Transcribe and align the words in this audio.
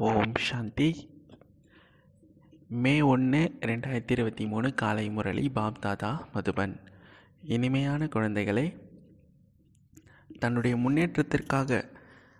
ஓம் 0.00 0.32
சாந்தி. 0.38 1.08
மே 2.68 3.00
ஒன்று 3.00 3.58
ரெண்டாயிரத்தி 3.60 4.10
இருபத்தி 4.10 4.46
மூணு 4.46 4.74
காலை 4.74 5.10
முரளி 5.10 5.48
பாப் 5.48 5.80
தாதா 5.80 6.28
மதுபன். 6.34 6.76
இனிமையான 7.44 8.08
குழந்தைகளை 8.08 8.76
தன்னுடைய 10.38 10.76
முன்னேற்றத்திற்காக 10.76 11.90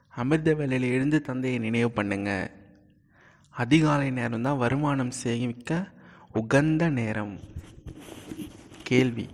அமிர்த 0.08 0.54
வேலையில் 0.54 0.90
எழுந்து 0.90 1.20
தந்தையை 1.20 1.58
நினைவு 1.58 1.90
பண்ணுங்க. 1.90 2.50
அதிகாலை 3.50 4.10
நேரம் 4.10 4.42
தான் 4.42 4.58
வருமானம் 4.58 5.10
சேமிக்க 5.10 5.88
உகந்த 6.32 6.88
நேரம். 6.88 7.40
கேள்வி. 8.82 9.28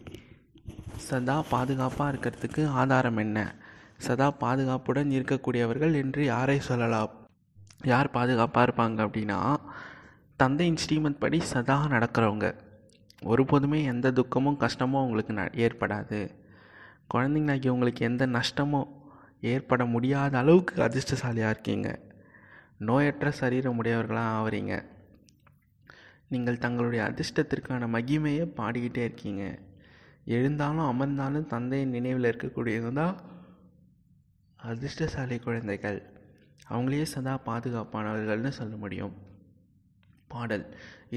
சதா 0.96 1.42
பாதுகாப்பாக 1.42 2.16
இருக்கிறதுக்கு 2.16 2.66
ஆதாரம் 2.66 3.16
என்ன? 3.16 3.54
சதா 3.98 4.30
பாதுகாப்புடன் 4.30 5.10
இருக்கக்கூடியவர்கள் 5.10 5.94
என்று 5.94 6.24
யாரை 6.24 6.60
சொல்லலாம்? 6.60 7.24
யார் 7.84 8.10
பாதுகாப்பாக 8.10 8.72
இருப்பாங்க 8.72 9.00
அப்படின்னா 9.06 9.56
தந்தையின் 10.36 10.76
ஸ்ரீமத் 10.76 11.20
படி 11.20 11.40
சதா 11.40 11.86
நடக்கிறவங்க. 11.86 12.54
ஒருபோதுமே 13.22 13.84
எந்த 13.84 14.10
துக்கமும் 14.10 14.56
கஷ்டமும் 14.56 15.02
உங்களுக்கு 15.02 15.32
ந 15.32 15.44
ஏற்படாது. 15.66 16.30
குழந்தைங்களாகி 17.14 17.68
உங்களுக்கு 17.68 18.04
எந்த 18.04 18.26
நஷ்டமோ 18.26 18.88
ஏற்பட 19.40 19.84
முடியாத 19.84 20.38
அளவுக்கு 20.38 20.82
அதிர்ஷ்டசாலியாக 20.82 21.48
இருக்கீங்க. 21.48 21.98
நோயற்ற 22.80 23.28
சரீரம் 23.28 23.78
உடையவர்களாக 23.78 24.34
ஆவறீங்க. 24.36 24.84
நீங்கள் 26.28 26.58
தங்களுடைய 26.58 27.04
அதிர்ஷ்டத்திற்கான 27.04 27.88
மகிமையை 27.88 28.44
பாடிக்கிட்டே 28.56 28.96
இருக்கீங்க. 28.96 29.58
எழுந்தாலும் 30.24 30.88
அமர்ந்தாலும் 30.92 31.46
தந்தையின் 31.46 31.90
நினைவில் 31.90 32.36
இருக்கக்கூடியது 32.36 32.92
தான் 32.92 33.16
அதிர்ஷ்டசாலி 34.56 35.38
குழந்தைகள். 35.38 36.15
அவங்களே 36.70 37.04
சதா 37.14 37.34
பாதுகாப்பானவர்கள்னு 37.48 38.52
சொல்ல 38.58 38.74
முடியும். 38.76 39.14
பாடல். 40.32 40.64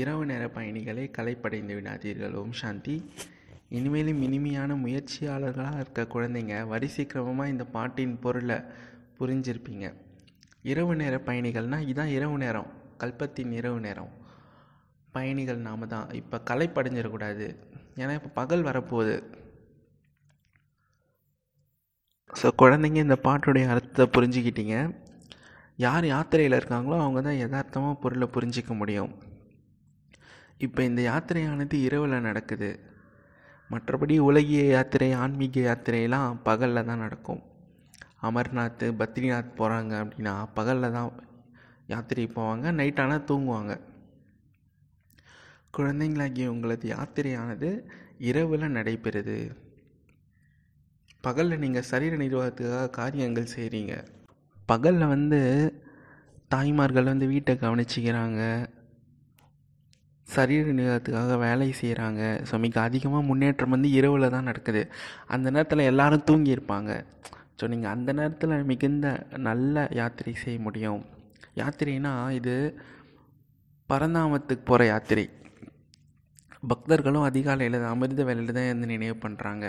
இரவு 0.02 0.24
நேர 0.26 0.44
பயணிகளை 0.58 1.06
கலைப்படைந்து 1.18 1.76
விடாதீர்கள். 1.78 2.36
ஓம் 2.42 2.58
சாந்தி. 2.62 2.96
இனிமேலும் 3.78 4.22
இனிமையான 4.28 4.76
முயற்சியாளர்களாக 4.84 5.80
இருக்க 5.82 6.06
குழந்தைங்க 6.14 6.56
வரிசை 6.68 7.06
கிரமமாக 7.06 7.54
இந்த 7.54 7.66
பாட்டின் 7.76 8.16
பொருளை 8.26 8.58
புரிஞ்சிருப்பீங்க. 9.20 9.88
இரவு 10.72 10.94
நேர 11.02 11.16
பயணிகள்னால் 11.26 11.84
இதுதான் 11.88 12.14
இரவு 12.18 12.38
நேரம். 12.38 12.70
கல்பத்தின் 13.04 13.52
இரவு 13.60 13.80
நேரம். 13.80 14.14
பயணிகள் 15.16 15.66
நாம 15.68 15.86
தான். 15.96 16.08
இப்போ 16.22 16.38
கலைப்படைஞ்சிடக்கூடாது 16.50 17.46
ஏன்னா 18.02 18.14
இப்போ 18.20 18.30
பகல் 18.40 18.64
வரப்போகுது. 18.64 19.16
ஸோ 22.40 22.48
குழந்தைங்க 22.62 23.00
இந்த 23.08 23.20
பாட்டுடைய 23.28 23.68
அர்த்தத்தை 23.74 24.06
புரிஞ்சுக்கிட்டீங்க. 24.16 24.76
யார் 25.86 26.06
யாத்திரையில் 26.14 26.58
இருக்காங்களோ 26.60 26.96
அவங்க 27.04 27.20
தான் 27.28 27.42
யதார்த்தமாக 27.42 28.00
பொருளை 28.04 28.28
புரிஞ்சிக்க 28.36 28.72
முடியும். 28.82 29.12
இப்போ 30.66 30.82
இந்த 30.90 31.02
யாத்திரையானது 31.10 31.76
இரவில் 31.88 32.26
நடக்குது. 32.28 32.70
மற்றபடி 33.70 34.16
உலகிய 34.30 34.62
யாத்திரை 34.76 35.10
ஆன்மீக 35.24 35.60
யாத்திரையெல்லாம் 35.68 36.40
பகலில் 36.48 36.88
தான் 36.90 37.04
நடக்கும். 37.06 37.42
அமர்நாத் 38.28 38.86
பத்ரிநாத் 39.02 39.58
போகிறாங்க 39.60 39.94
அப்படின்னா 40.04 40.34
பகலில் 40.58 40.96
தான் 40.98 41.10
யாத்திரை 41.94 42.26
போவாங்க 42.38 42.72
நைட் 42.80 43.02
ஆனால் 43.04 43.28
தூங்குவாங்க. 43.30 43.74
குழந்தைங்களாகிய 45.78 46.54
உங்களது 46.56 46.86
யாத்திரையானது 46.96 47.70
இரவில் 48.30 48.74
நடைபெறுது. 48.78 49.40
பகலில் 51.28 51.62
நீங்கள் 51.64 51.90
சரீர 51.92 52.16
நிர்வாகத்துக்காக 52.26 52.96
காரியங்கள் 53.02 53.54
செய்கிறீங்க 53.56 53.94
பகலில் 54.72 55.12
வந்து 55.14 55.40
தாய்மார்கள் 56.54 57.12
வந்து 57.12 57.28
வீட்டை 57.34 57.54
கவனிச்சிக்கிறாங்க. 57.64 58.42
சரீர 60.28 60.66
நிகழத்துக்காக 60.78 61.36
வேலை 61.46 61.68
செய்கிறாங்க 61.80 62.22
ஸோ 62.50 62.56
மிக 62.66 62.76
அதிகமாக 62.88 63.28
முன்னேற்றம் 63.30 63.74
வந்து 63.76 63.90
இரவில் 64.00 64.34
தான் 64.36 64.48
நடக்குது. 64.50 64.82
அந்த 65.34 65.48
நேரத்தில் 65.56 65.90
எல்லோரும் 65.92 66.28
தூங்கியிருப்பாங்க 66.30 66.92
ஸோ 67.60 67.68
நீங்கள் 67.74 67.94
அந்த 67.96 68.10
நேரத்தில் 68.20 68.68
மிகுந்த 68.72 69.08
நல்ல 69.48 69.88
யாத்திரை 70.00 70.34
செய்ய 70.44 70.60
முடியும். 70.68 71.02
யாத்திரைனா 71.62 72.14
இது 72.40 72.56
பரந்தாமத்துக்கு 73.90 74.64
போகிற 74.70 74.82
யாத்திரை. 74.94 75.26
பக்தர்களும் 76.72 77.26
அதிகாலையில் 77.30 77.78
அமிர்த 77.92 78.22
வேலையில் 78.30 78.56
தான் 78.58 78.70
இருந்து 78.70 78.88
நினைவு 78.94 79.16
பண்ணுறாங்க 79.26 79.66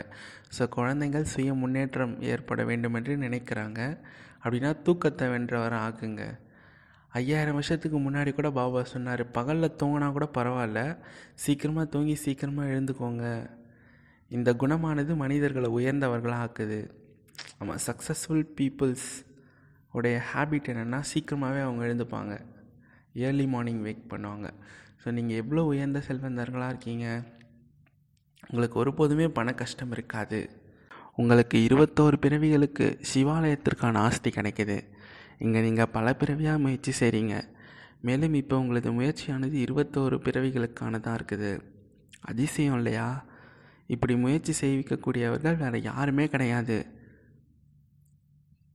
ஸோ 0.56 0.62
குழந்தைகள் 0.76 1.30
சுய 1.32 1.50
முன்னேற்றம் 1.62 2.14
ஏற்பட 2.32 2.62
வேண்டும் 2.70 2.96
என்று 2.98 3.14
நினைக்கிறாங்க. 3.26 3.80
அப்படின்னா 4.42 4.70
தூக்கத்தை 4.86 5.26
வென்றவரை 5.32 5.78
ஆக்குங்க 5.86 6.24
ஐயாயிரம் 7.18 7.56
வருஷத்துக்கு 7.58 7.98
முன்னாடி 7.98 8.30
கூட 8.34 8.48
பாபா 8.58 8.80
சொன்னார் 8.92 9.22
பகலில் 9.36 9.76
தூங்கினா 9.80 10.08
கூட 10.16 10.26
பரவாயில்ல 10.36 10.80
சீக்கிரமாக 11.44 11.86
தூங்கி 11.94 12.14
சீக்கிரமாக 12.24 12.72
எழுந்துக்கோங்க. 12.74 13.24
இந்த 14.30 14.50
குணமானது 14.62 15.12
மனிதர்களை 15.22 15.68
உயர்ந்தவர்களாக 15.78 16.44
ஆக்குது 16.44 16.78
ஆமாம் 17.58 17.80
சக்ஸஸ்ஃபுல் 17.86 18.44
பீப்புள்ஸ் 18.58 19.08
உடைய 19.96 20.16
ஹேபிட் 20.30 20.70
என்னென்னா 20.72 21.00
சீக்கிரமாகவே 21.12 21.60
அவங்க 21.66 21.82
எழுந்துப்பாங்க. 21.86 22.34
ஏர்லி 23.26 23.46
மார்னிங் 23.54 23.82
வேக் 23.86 24.10
பண்ணுவாங்க. 24.12 24.48
ஸோ 25.02 25.10
நீங்கள் 25.16 25.40
எவ்வளோ 25.42 25.64
உயர்ந்த 25.72 26.02
செல்வந்தர்களாக 26.08 26.72
இருக்கீங்க 26.72 27.06
உங்களுக்கு 28.50 28.76
ஒருபோதுமே 28.82 29.26
பண 29.38 29.54
கஷ்டம் 29.62 29.92
இருக்காது. 29.96 30.40
உங்களுக்கு 31.20 31.58
இருபத்தோரு 31.66 32.16
பிறவிகளுக்கு 32.24 32.86
சிவாலயத்திற்கான 33.12 33.98
ஆஸ்தி 34.06 34.30
கிடைக்கிது. 34.36 34.76
இங்கே 35.44 35.60
நீங்கள் 35.66 35.92
பல 35.96 36.14
பிறவியாக 36.20 36.62
முயற்சி 36.64 36.92
செய்கிறீங்க 37.00 37.34
மேலும் 38.06 38.34
இப்போ 38.40 38.56
உங்களது 38.62 38.90
முயற்சியானது 38.98 39.56
இருபத்தோரு 39.64 40.16
பிறவிகளுக்கானதாக 40.26 41.18
இருக்குது. 41.18 41.50
அதிசயம் 42.30 42.76
இல்லையா? 42.76 43.08
இப்படி 43.94 44.14
முயற்சி 44.16 44.52
செய்விக்கக்கூடியவர்கள் 44.60 45.60
வேறு 45.62 45.78
யாருமே 45.82 46.26
கிடையாது. 46.34 46.78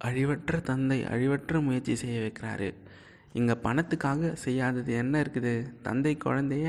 அழிவற்ற 0.02 0.56
தந்தை 0.70 1.00
அழிவற்ற 1.14 1.62
முயற்சி 1.68 1.96
செய்ய 2.02 2.18
வைக்கிறாரு. 2.26 2.70
இங்கே 3.40 3.56
பணத்துக்காக 3.64 4.32
செய்யாதது 4.46 4.94
என்ன 5.04 5.22
இருக்குது? 5.24 5.54
தந்தை 5.88 6.14
குழந்தைய 6.26 6.68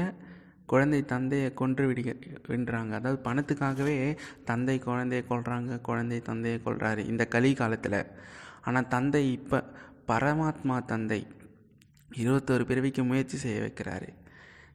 குழந்தை 0.73 1.01
தந்தையை 1.13 1.49
கொன்று 1.61 1.85
விடுக 1.89 2.11
வென்றாங்க. 2.51 2.93
அதாவது 2.99 3.19
பணத்துக்காகவே 3.29 3.97
தந்தை 4.51 4.77
குழந்தையை 4.89 5.23
கொள்கிறாங்க 5.31 5.81
குழந்தை 5.89 6.19
தந்தையை 6.29 6.59
கொள்கிறாரு 6.67 7.03
இந்த 7.13 7.25
கலி 7.35 7.51
காலத்தில் 7.61 8.01
ஆனால் 8.67 8.91
தந்தை 8.95 9.25
இப்போ 9.39 9.59
பரமாத்மா 10.11 10.77
தந்தை 10.93 11.21
இருபத்தோரு 12.21 12.65
பிறவிக்கு 12.71 13.03
முயற்சி 13.11 13.37
செய்ய 13.45 13.59
வைக்கிறாரு. 13.65 14.09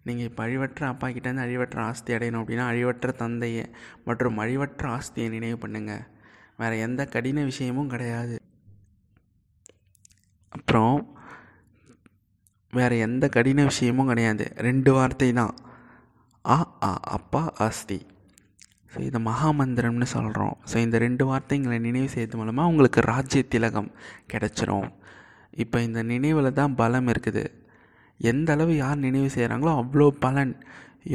நீங்கள் 0.07 0.28
இப்போ 0.29 0.41
அழிவற்ற 0.46 0.81
அப்பா 0.91 1.07
கிட்டேருந்து 1.07 1.46
அழிவற்ற 1.46 1.78
ஆஸ்தி 1.90 2.12
அடையணும் 2.18 2.41
அப்படின்னா 2.44 2.66
அழிவற்ற 2.72 3.09
தந்தையை 3.23 3.66
மற்றும் 4.08 4.40
அழிவற்ற 4.44 4.85
ஆஸ்தியை 4.97 5.28
நினைவு 5.35 5.58
பண்ணுங்கள் 5.63 6.06
வேறு 6.62 6.78
எந்த 6.85 7.02
கடின 7.16 7.44
விஷயமும் 7.50 7.91
கிடையாது. 7.94 8.35
அப்புறம் 10.56 10.97
வேறு 12.78 12.96
எந்த 13.08 13.25
கடின 13.35 13.63
விஷயமும் 13.69 14.09
கிடையாது. 14.12 14.46
ரெண்டு 14.68 14.91
வார்த்தை 14.97 15.29
தான். 15.40 15.53
ஆ 16.46 16.57
ஆ 16.88 16.91
அப்பா 17.18 17.41
ஆஸ்தி. 17.66 18.00
ஸோ 18.91 19.00
இதை 19.07 19.19
மகாமந்திரம்னு 19.28 20.07
சொல்கிறோம் 20.13 20.56
ஸோ 20.69 20.75
இந்த 20.85 20.97
ரெண்டு 21.03 21.24
வார்த்தைங்களை 21.29 21.78
நினைவு 21.88 22.09
செய்யறது 22.13 22.38
மூலமாக 22.40 22.72
உங்களுக்கு 22.72 23.02
ராஜ்ய 23.12 23.41
திலகம் 23.53 23.90
கிடச்சிரும். 24.31 24.90
இப்போ 25.63 25.78
இந்த 25.88 26.00
நினைவில் 26.13 26.57
தான் 26.59 26.74
பலம் 26.81 27.09
இருக்குது. 27.13 27.44
எந்த 28.19 28.50
அளவு 28.56 28.74
யார் 28.84 29.06
நினைவு 29.06 29.29
செய்கிறாங்களோ 29.35 29.72
அவ்வளோ 29.81 30.07
பலன். 30.25 30.53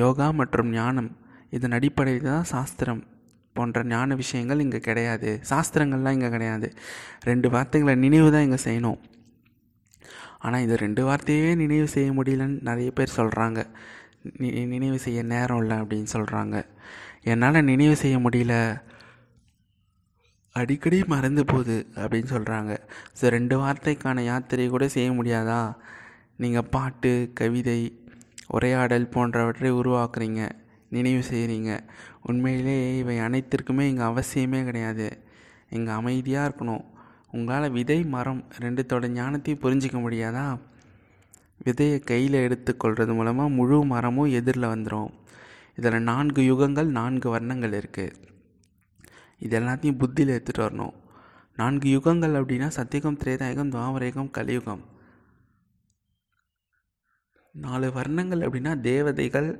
யோகா 0.03 0.29
மற்றும் 0.41 0.71
ஞானம். 0.79 1.11
இதன் 1.57 1.77
அடிப்படையில் 1.79 2.31
தான் 2.31 2.49
சாஸ்திரம் 2.55 3.03
போன்ற 3.57 3.83
ஞான 3.93 4.15
விஷயங்கள் 4.23 4.63
இங்கே 4.65 4.81
கிடையாது. 4.89 5.31
சாஸ்திரங்கள்லாம் 5.51 6.17
இங்கே 6.19 6.31
கிடையாது. 6.37 6.69
ரெண்டு 7.31 7.51
வார்த்தைகளை 7.55 7.95
நினைவு 8.07 8.31
தான் 8.35 8.47
இங்கே 8.49 8.61
செய்யணும். 8.69 8.99
ஆனால் 10.45 10.65
இந்த 10.65 10.77
ரெண்டு 10.87 11.03
வார்த்தையே 11.09 11.53
நினைவு 11.63 11.87
செய்ய 11.95 12.09
முடியலன்னு 12.19 12.59
நிறைய 12.71 12.91
பேர் 12.99 13.17
சொல்கிறாங்க 13.19 13.61
நினைவு 14.75 14.99
செய்ய 15.07 15.21
நேரம் 15.33 15.61
இல்லை 15.63 15.77
அப்படின்னு 15.83 16.11
சொல்கிறாங்க 16.17 16.57
என்னால் 17.33 17.67
நினைவு 17.71 17.97
செய்ய 18.03 18.17
முடியல. 18.25 18.55
அடிக்கடி 20.57 20.99
மறந்து 21.13 21.43
போகுது 21.45 21.78
அப்படின்னு 22.01 22.28
சொல்கிறாங்க 22.34 22.73
ஸோ 23.19 23.25
ரெண்டு 23.37 23.57
வார்த்தைக்கான 23.63 24.23
யாத்திரை 24.31 24.67
கூட 24.75 24.84
செய்ய 24.95 25.09
முடியாதா? 25.19 25.61
நீங்கள் 26.43 26.69
பாட்டு 26.75 27.13
கவிதை 27.41 27.81
உரையாடல் 28.57 29.13
போன்றவற்றை 29.15 29.71
உருவாக்குறீங்க. 29.81 30.43
நினைவு 30.97 31.22
செய்கிறீங்க 31.31 31.71
உண்மையிலே 32.31 32.77
இவை 32.99 33.17
அனைத்திற்குமே 33.27 33.84
இங்கே 33.91 34.05
அவசியமே 34.11 34.61
கிடையாது. 34.69 35.09
இங்கே 35.77 35.93
அமைதியாக 35.99 36.49
இருக்கணும். 36.49 36.84
உங்களால் 37.37 37.75
விதை 37.77 37.99
மரம் 38.15 38.43
ரெண்டுத்தோட 38.65 39.07
ஞானத்தையும் 39.19 39.63
புரிஞ்சிக்க 39.65 39.99
முடியாதா? 40.05 40.47
விதையை 41.65 41.99
கையில் 42.11 42.37
எடுத்துக்கொள்வது 42.45 43.15
மூலமாக 43.15 43.55
முழு 43.59 43.85
மரமும் 43.85 44.33
எதிரில் 44.39 44.73
வந்துடும் 44.73 45.11
இதில் 45.79 46.07
நான்கு 46.11 46.43
யுகங்கள் 46.43 46.91
நான்கு 46.99 47.29
வர்ணங்கள் 47.35 47.77
இருக்குது 47.81 48.15
இது 49.45 49.55
எல்லாத்தையும் 49.61 49.99
புத்தியில் 50.03 50.33
எடுத்துகிட்டு 50.35 50.67
வரணும். 50.67 50.95
நான்கு 51.59 51.89
யுகங்கள் 51.89 52.37
அப்படின்னா 52.41 52.69
சத்தியகம் 52.69 53.19
திரேதாயுகம் 53.23 53.73
துவாமரேகம் 53.75 54.31
கலியுகம். 54.31 54.83
நாலு 57.65 57.89
வர்ணங்கள் 57.99 58.45
அப்படின்னா 58.47 58.73
தேவதைகள் 58.81 59.51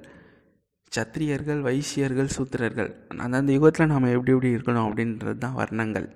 சத்திரியர்கள் 0.93 1.61
வைசியர்கள் 1.61 2.35
சூத்திரர்கள். 2.37 2.91
அந்தந்த 3.25 3.53
யுகத்தில் 3.53 3.93
நாம் 3.93 4.15
எப்படி 4.15 4.33
எப்படி 4.33 4.55
இருக்கணும் 4.57 4.87
அப்படின்றது 4.89 5.39
தான் 5.39 5.59
வர்ணங்கள். 5.63 6.09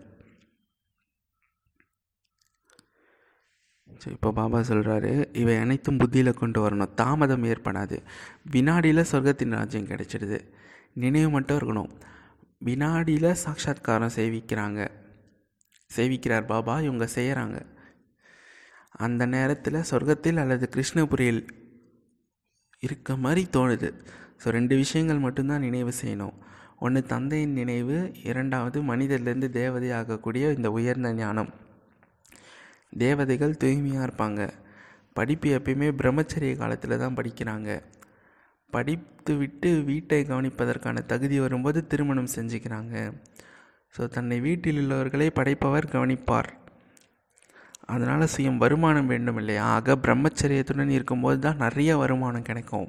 ஸோ 4.01 4.07
இப்போ 4.09 4.29
பாபா 4.33 4.59
சொல்கிறாரு 4.61 5.13
இவை 5.37 5.57
அனைத்தும் 5.57 5.97
புத்தியில் 5.97 6.39
கொண்டு 6.43 6.59
வரணும். 6.65 6.93
தாமதம் 6.95 7.45
ஏற்படாது. 7.45 7.97
வினாடியில் 8.55 9.09
சொர்க்கத்தின் 9.13 9.57
ராஜ்யம் 9.59 9.91
கிடைச்சிடுது. 9.91 10.39
நினைவு 11.03 11.31
மட்டும் 11.31 11.59
இருக்கணும். 11.59 11.91
வினாடியில் 12.69 13.39
சாட்சாத்காரம் 13.45 14.15
சேவிக்கிறாங்க. 14.17 14.81
சேவிக்கிறார் 15.91 16.51
பாபா 16.55 16.81
இவங்க 16.81 17.07
செய்கிறாங்க 17.17 17.59
அந்த 19.05 19.23
நேரத்தில் 19.27 19.87
சொர்க்கத்தில் 19.91 20.41
அல்லது 20.43 20.69
கிருஷ்ணபுரியில் 20.75 21.43
இருக்க 22.87 23.17
மாதிரி 23.17 23.43
தோணுது. 23.57 23.89
ஸோ 24.43 24.49
ரெண்டு 24.57 24.75
விஷயங்கள் 24.77 25.25
மட்டும்தான் 25.25 25.65
நினைவு 25.67 25.93
செய்யணும். 26.03 26.37
ஒன்று 26.79 27.01
தந்தையின் 27.13 27.53
நினைவு 27.53 27.97
இரண்டாவது 28.31 28.79
மனிதர்லேருந்து 28.83 29.49
தேவதை 29.61 29.91
ஆகக்கூடிய 29.93 30.53
இந்த 30.57 30.71
உயர்ந்த 30.71 31.13
ஞானம். 31.13 31.51
தேவதைகள் 32.99 33.57
தூய்மையாக 33.57 34.07
இருப்பாங்க. 34.07 34.49
படிப்பு 35.13 35.49
எப்பயுமே 35.59 35.89
பிரம்மச்சரிய 36.03 36.57
காலத்தில் 36.57 36.99
தான் 36.99 37.17
படிக்கிறாங்க. 37.17 37.83
படித்து 38.71 39.37
விட்டு 39.37 39.83
வீட்டை 39.83 40.25
கவனிப்பதற்கான 40.25 41.07
தகுதி 41.07 41.41
வரும்போது 41.41 41.87
திருமணம் 41.87 42.35
செஞ்சுக்கிறாங்க. 42.37 43.13
ஸோ 43.97 44.09
தன்னை 44.09 44.41
வீட்டில் 44.41 44.77
உள்ளவர்களை 44.77 45.31
படைப்பவர் 45.31 45.87
கவனிப்பார். 45.87 46.59
அதனால் 47.87 48.33
சுயம் 48.37 48.57
வருமானம் 48.57 49.07
வேண்டும் 49.07 49.37
இல்லையா? 49.37 49.63
ஆக 49.63 49.97
பிரம்மச்சரியத்துடன் 49.97 50.89
இருக்கும்போது 50.89 51.39
தான் 51.39 51.57
நிறைய 51.57 51.97
வருமானம் 51.97 52.43
கிடைக்கும். 52.43 52.89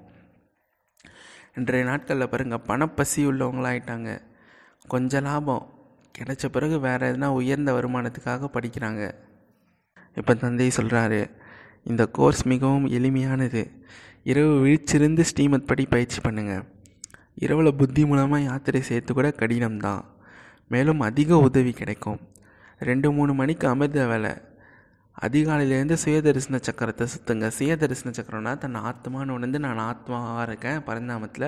இன்றைய 1.55 1.85
நாட்களில் 1.85 2.29
பாருங்கள் 2.29 2.65
பணப்பசி 2.67 3.21
உள்ளவங்களாகிட்டாங்க 3.29 4.21
கொஞ்சம் 4.87 5.23
லாபம். 5.23 5.65
கிடைச்ச 6.17 6.45
பிறகு 6.45 6.79
வேறு 6.79 7.13
எதுனா 7.13 7.27
உயர்ந்த 7.27 7.73
வருமானத்துக்காக 7.73 8.49
படிக்கிறாங்க. 8.53 9.15
இப்போ 10.15 10.33
தந்தை 10.33 10.71
சொல்கிறாரு 10.77 11.31
இந்த 11.83 12.05
கோர்ஸ் 12.05 12.43
மிகவும் 12.45 12.87
எளிமையானது. 12.87 13.71
இரவு 14.23 14.65
விழிச்சிருந்து 14.65 15.19
ஸ்ரீமத் 15.21 15.67
படி 15.67 15.85
பயிற்சி 15.85 16.19
பண்ணுங்கள் 16.21 16.63
இரவில் 17.35 17.75
புத்தி 17.75 18.05
மூலமாக 18.05 18.43
யாத்திரை 18.43 18.81
சேர்த்து 18.81 19.13
கூட 19.13 19.33
கடினம்தான். 19.37 20.03
மேலும் 20.67 20.99
அதிக 20.99 21.37
உதவி 21.37 21.71
கிடைக்கும். 21.71 22.19
ரெண்டு 22.79 23.11
மூணு 23.11 23.33
மணிக்கு 23.33 23.67
அமிர்த 23.67 24.07
வேலை. 24.07 24.31
அதிகாலையிலேருந்து 25.17 25.95
சுயதரிசன 26.03 26.59
சக்கரத்தை 26.67 27.05
சுற்றுங்க 27.13 27.47
சுயதரிசன 27.57 28.11
சக்கரம்னா 28.17 28.57
தன் 28.57 28.77
ஆத்மான்னு 28.89 29.35
உணர்ந்து 29.37 29.59
நான் 29.59 29.81
ஆத்மாவாக 29.89 30.45
இருக்கேன். 30.47 30.79
பரந்தாமத்தில் 30.87 31.47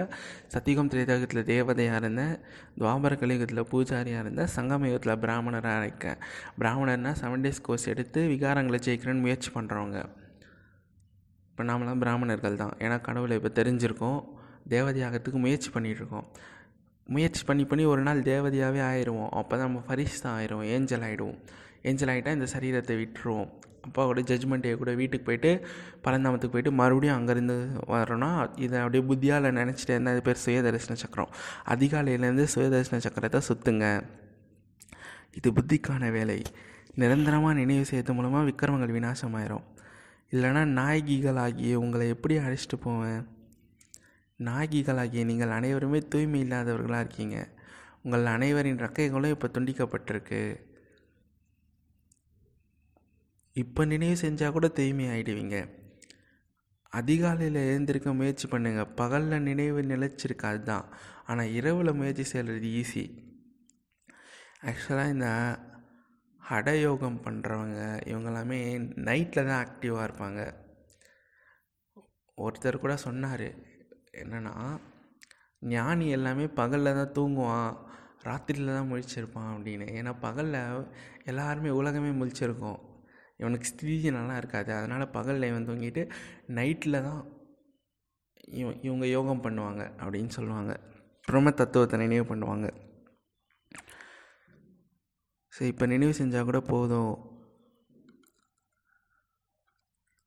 சத்தியுகம் 0.54 0.92
திரைதகத்தில் 0.94 1.44
தேவதையாக 1.52 2.02
இருந்தேன். 2.02 2.36
துவாபர 2.80 3.16
கலியுகத்தில் 3.22 3.64
பூஜாரியாக 3.72 4.24
இருந்தேன். 4.24 4.52
சங்கமயுகத்தில் 4.56 5.22
பிராமணராக 5.24 5.82
இருக்கேன். 5.84 6.20
பிராமணர்னால் 6.60 7.18
செவன் 7.22 7.46
டேஸ் 7.46 7.62
கோர்ஸ் 7.62 7.88
எடுத்து 7.94 8.22
விகாரங்களை 8.34 8.80
ஜெயிக்கிறேன்னு 8.88 9.26
முயற்சி 9.28 9.52
பண்ணுறவங்க 9.56 10.00
இப்போ 11.50 11.64
நாமெல்லாம் 11.64 12.00
பிராமணர்கள் 12.00 12.62
தான் 12.62 12.76
ஏன்னா 12.80 13.02
கடவுளை 13.02 13.36
இப்போ 13.40 13.64
தெரிஞ்சிருக்கோம். 13.64 14.22
தேவதையாகத்துக்கு 14.70 15.40
முயற்சி 15.46 15.70
பண்ணிகிட்ருக்கோம் 15.74 16.28
முயற்சி 17.10 17.44
பண்ணி 17.44 17.66
பண்ணி 17.66 17.86
ஒரு 17.86 18.02
நாள் 18.02 18.22
தேவதையாகவே 18.22 18.82
ஆயிடுவோம் 18.90 19.30
அப்போ 19.40 19.58
தான் 19.58 19.68
நம்ம 19.68 19.98
தான் 20.24 20.36
ஆயிடுவோம் 20.38 20.70
ஏஞ்சல் 20.76 21.06
ஆகிடுவோம் 21.08 21.40
ஏஞ்சல் 21.82 22.12
ஆகிட்டால் 22.14 22.38
இந்த 22.38 22.48
சரீரத்தை 22.54 22.96
விட்டுருவோம். 23.02 23.50
அப்பாவோட 23.86 24.20
ஜட்ஜ்மெண்ட் 24.30 24.60
டே 24.60 24.74
கூட 24.74 24.92
வீட்டுக்கு 25.00 25.26
போயிட்டு 25.28 25.66
பரந்தாமத்துக்கு 26.04 26.56
போயிட்டு 26.56 26.72
மறுபடியும் 26.72 27.18
அங்கேருந்து 27.18 27.56
வரோன்னா 27.94 28.30
இதை 28.56 28.80
அப்படியே 28.80 29.04
புத்தியால் 29.10 29.48
நினச்சிட்டு 29.60 29.94
என்ன 29.98 30.12
அது 30.12 30.22
பேர் 30.22 30.44
சுயதரிசன 30.46 30.96
சக்கரம். 31.04 31.32
அதிகாலையிலேருந்து 31.74 32.46
சுயதரிசன 32.56 33.02
சக்கரத்தை 33.08 33.42
சுற்றுங்க 33.50 34.04
இது 35.40 35.52
புத்திக்கான 35.52 36.12
வேலை. 36.12 36.42
நிரந்தரமாக 36.96 37.54
நினைவு 37.54 37.86
செய்யறது 37.86 38.14
மூலமாக 38.14 38.50
விக்ரமங்கள் 38.50 38.96
விநாசமாயிரும். 39.00 39.66
இல்லைனா 40.32 40.62
நாயகிகளாகிய 40.80 41.74
உங்களை 41.74 42.08
எப்படி 42.08 42.38
அழைச்சிட்டு 42.38 42.78
போவேன்? 42.88 43.22
நாயகிகளாகிய 44.48 45.24
நீங்கள் 45.30 45.56
அனைவருமே 45.58 46.00
தூய்மை 46.14 46.40
இல்லாதவர்களாக 46.46 47.04
இருக்கீங்க. 47.06 47.38
உங்கள் 48.04 48.34
அனைவரின் 48.36 48.82
ரக்கைகளும் 48.86 49.34
இப்போ 49.36 49.48
துண்டிக்கப்பட்டிருக்கு. 49.56 50.42
இப்போ 53.56 53.82
நினைவு 53.94 54.16
செஞ்சால் 54.24 54.56
கூட 54.56 54.68
தூய்மை 54.78 55.06
ஆகிடுவீங்க 55.14 55.58
அதிகாலையில் 57.00 57.60
எழுந்திருக்க 57.68 58.10
முயற்சி 58.20 58.46
பண்ணுங்கள் 58.48 58.94
பகலில் 59.00 59.46
நினைவு 59.48 59.82
நிலச்சிருக்காது 59.92 60.50
அதுதான் 60.54 60.88
ஆனால் 61.30 61.54
இரவில் 61.60 61.98
முயற்சி 62.00 62.26
செய்கிறது 62.32 62.70
ஈஸி 62.80 63.04
ஆக்சுவலாக 64.70 65.14
இந்த 65.16 65.30
ஹடயோகம் 66.42 67.20
பண்ணுறவங்க 67.26 67.80
இவங்கெல்லாமே 68.12 68.60
நைட்டில் 69.08 69.48
தான் 69.50 69.62
ஆக்டிவாக 69.66 70.06
இருப்பாங்க. 70.08 70.42
ஒருத்தர் 72.38 72.84
கூட 72.84 72.94
சொன்னார் 73.08 73.48
என்னென்னா 74.22 74.56
ஞானி 75.74 76.06
எல்லாமே 76.18 76.46
பகலில் 76.60 76.98
தான் 77.00 77.14
தூங்குவான் 77.18 77.74
ராத்திரியில் 78.28 78.76
தான் 78.78 78.90
முழிச்சிருப்பான் 78.90 79.52
அப்படின்னு. 79.54 79.86
ஏன்னா 80.00 80.12
பகலில் 80.26 80.60
எல்லாருமே 81.32 81.72
உலகமே 81.80 82.12
முழிச்சிருக்கும். 82.20 82.80
இவனுக்கு 83.42 83.70
ஸ்திதி 83.72 84.10
நல்லா 84.18 84.36
இருக்காது. 84.42 84.72
அதனால் 84.80 85.14
பகலில் 85.18 85.50
இவன் 85.52 85.68
தூங்கிட்டு 85.70 86.04
நைட்டில் 86.58 87.06
தான் 87.08 87.22
இவன் 88.62 88.80
இவங்க 88.88 89.06
யோகம் 89.16 89.44
பண்ணுவாங்க 89.46 89.84
அப்படின்னு 90.02 90.32
சொல்லுவாங்க. 90.38 90.74
பிரம்ம 91.28 91.52
தத்துவத்தை 91.60 91.98
நினைவு 92.04 92.26
பண்ணுவாங்க. 92.32 92.68
சரி 95.54 95.70
இப்போ 95.74 95.86
நினைவு 95.94 96.14
செஞ்சால் 96.20 96.50
கூட 96.50 96.60
போதும். 96.74 97.14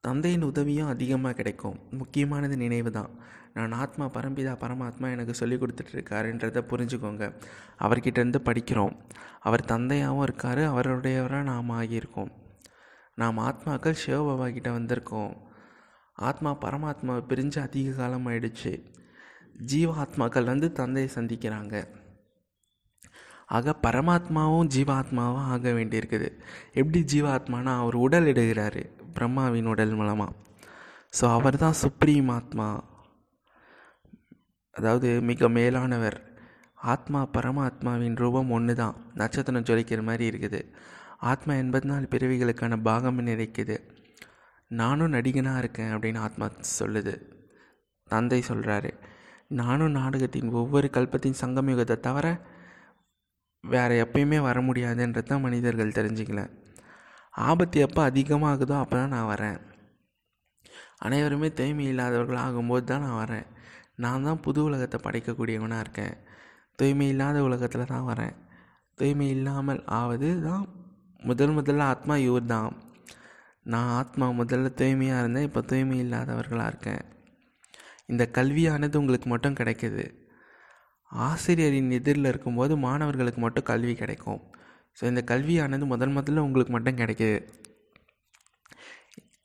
தந்தையின் 0.06 0.42
உதவியும் 0.42 0.88
அதிகமாக 0.88 1.34
கிடைக்கும். 1.34 1.78
முக்கியமானது 1.90 2.56
நினைவு 2.56 2.90
தான். 2.90 3.10
நான் 3.54 3.72
ஆத்மா 3.72 4.04
பரம்பிதா 4.06 4.52
பரமாத்மா 4.56 5.10
எனக்கு 5.10 5.34
சொல்லி 5.34 5.54
கொடுத்துட்ருக்காருன்றதை 5.54 6.60
புரிஞ்சுக்கோங்க. 6.70 7.24
அவர்கிட்டேருந்து 7.78 8.40
படிக்கிறோம். 8.44 8.94
அவர் 9.40 9.64
தந்தையாகவும் 9.68 10.22
இருக்கார் 10.22 10.58
அவருடையவராக 10.58 11.42
நாம் 11.42 11.70
ஆகியிருக்கோம். 11.70 12.30
நாம் 13.14 13.38
ஆத்மாக்கள் 13.38 13.94
சிவபாபா 14.06 14.52
கிட்ட 14.52 14.70
வந்திருக்கோம். 14.70 15.32
ஆத்மா 16.14 16.50
பரமாத்மாவை 16.60 17.22
பிரிஞ்சு 17.28 17.58
அதிக 17.58 17.90
காலம் 17.92 18.26
ஆயிடுச்சு. 18.26 18.74
ஜீவ 19.64 19.92
ஆத்மாக்கள் 20.02 20.44
வந்து 20.44 20.72
தந்தையை 20.72 21.12
சந்திக்கிறாங்க. 21.14 21.86
ஆக 23.46 23.76
பரமாத்மாவும் 23.82 24.68
ஜீவாத்மாவும் 24.76 25.46
ஆக 25.54 25.70
வேண்டியிருக்குது. 25.70 26.28
எப்படி 26.72 27.04
ஜீவாத்மானா 27.12 27.76
அவர் 27.78 27.94
உடல் 27.94 28.24
எடுகிறாரு 28.24 28.84
பிரம்மாவின் 29.18 29.70
உடல் 29.72 29.96
மூலமாக 30.00 30.34
ஸோ 31.16 31.24
அவர் 31.36 31.56
தான் 31.62 31.76
சுப்ரீம் 31.82 32.30
ஆத்மா. 32.36 32.68
அதாவது 34.76 35.08
மிக 35.28 35.48
மேலானவர். 35.58 36.16
ஆத்மா 36.92 37.20
பரமாத்மாவின் 37.36 38.16
ரூபம் 38.22 38.50
ஒன்று 38.56 38.74
தான் 38.80 38.96
நட்சத்திரம் 39.20 39.66
ஜொலிக்கிற 39.68 40.00
மாதிரி 40.08 40.24
இருக்குது. 40.30 40.60
ஆத்மா 41.30 41.52
எண்பத்தி 41.62 41.88
நாலு 41.90 42.06
பிறவிகளுக்கான 42.14 42.76
பாகம் 42.88 43.22
நிறைக்குது. 43.30 43.76
நானும் 44.70 45.14
நடிகனாக 45.16 45.62
இருக்கேன் 45.62 45.92
அப்படின்னு 45.94 46.20
ஆத்மா 46.26 46.46
சொல்லுது. 46.78 47.14
தந்தை 48.10 48.40
சொல்கிறாரு 48.50 48.90
நானும் 49.60 49.96
நாடகத்தின் 50.00 50.52
ஒவ்வொரு 50.60 50.88
கல்பத்தின் 50.96 51.40
சங்கமயுகத்தை 51.42 51.96
தவிர 52.06 52.26
வேறு 53.64 53.94
எப்பயுமே 54.04 54.38
வர 54.48 54.58
முடியாதுன்றது 54.68 55.28
தான் 55.30 55.44
மனிதர்கள் 55.46 55.96
தெரிஞ்சுக்கல. 55.98 56.42
ஆபத்து 57.36 57.80
எப்போ 57.80 58.00
அதிகமாகுதோ 58.10 58.74
அப்போ 58.80 58.96
தான் 58.96 59.14
நான் 59.14 59.30
வரேன். 59.32 59.58
அனைவருமே 60.98 61.52
தூய்மை 61.52 61.84
இல்லாதவர்கள் 61.86 62.42
ஆகும்போது 62.44 62.84
தான் 62.84 63.04
நான் 63.06 63.20
வரேன். 63.22 63.46
நான் 63.96 64.22
தான் 64.22 64.40
புது 64.40 64.60
உலகத்தை 64.64 64.98
படைக்கக்கூடியவனாக 65.06 65.80
இருக்கேன். 65.80 66.16
தூய்மை 66.76 67.08
இல்லாத 67.08 67.42
உலகத்தில் 67.42 67.90
தான் 67.92 68.08
வரேன். 68.12 68.34
தூய்மை 68.94 69.28
இல்லாமல் 69.28 69.84
ஆவது 69.84 70.28
தான் 70.40 70.64
முதல் 71.22 71.54
முதல்ல 71.58 71.88
ஆத்மா 71.92 72.16
இவர் 72.16 72.50
தான். 72.54 72.72
நான் 73.62 73.90
ஆத்மா 74.00 74.26
முதல்ல 74.40 74.68
தூய்மையாக 74.80 75.20
இருந்தேன் 75.22 75.46
இப்போ 75.48 75.60
தூய்மை 75.60 75.96
இல்லாதவர்களாக 76.04 76.70
இருக்கேன். 76.72 77.04
இந்த 78.06 78.24
கல்வியானது 78.36 78.96
உங்களுக்கு 78.96 79.28
மட்டும் 79.28 79.54
கிடைக்குது. 79.54 80.04
ஆசிரியரின் 81.10 81.90
எதிரில் 81.90 82.24
இருக்கும்போது 82.24 82.76
மாணவர்களுக்கு 82.76 83.40
மட்டும் 83.40 83.68
கல்வி 83.70 83.94
கிடைக்கும். 83.94 84.42
ஸோ 84.98 85.04
இந்த 85.12 85.22
கல்வியானது 85.30 85.86
முதல் 85.92 86.14
முதல்ல 86.16 86.44
உங்களுக்கு 86.46 86.72
மட்டும் 86.74 87.00
கிடைக்குது. 87.00 87.38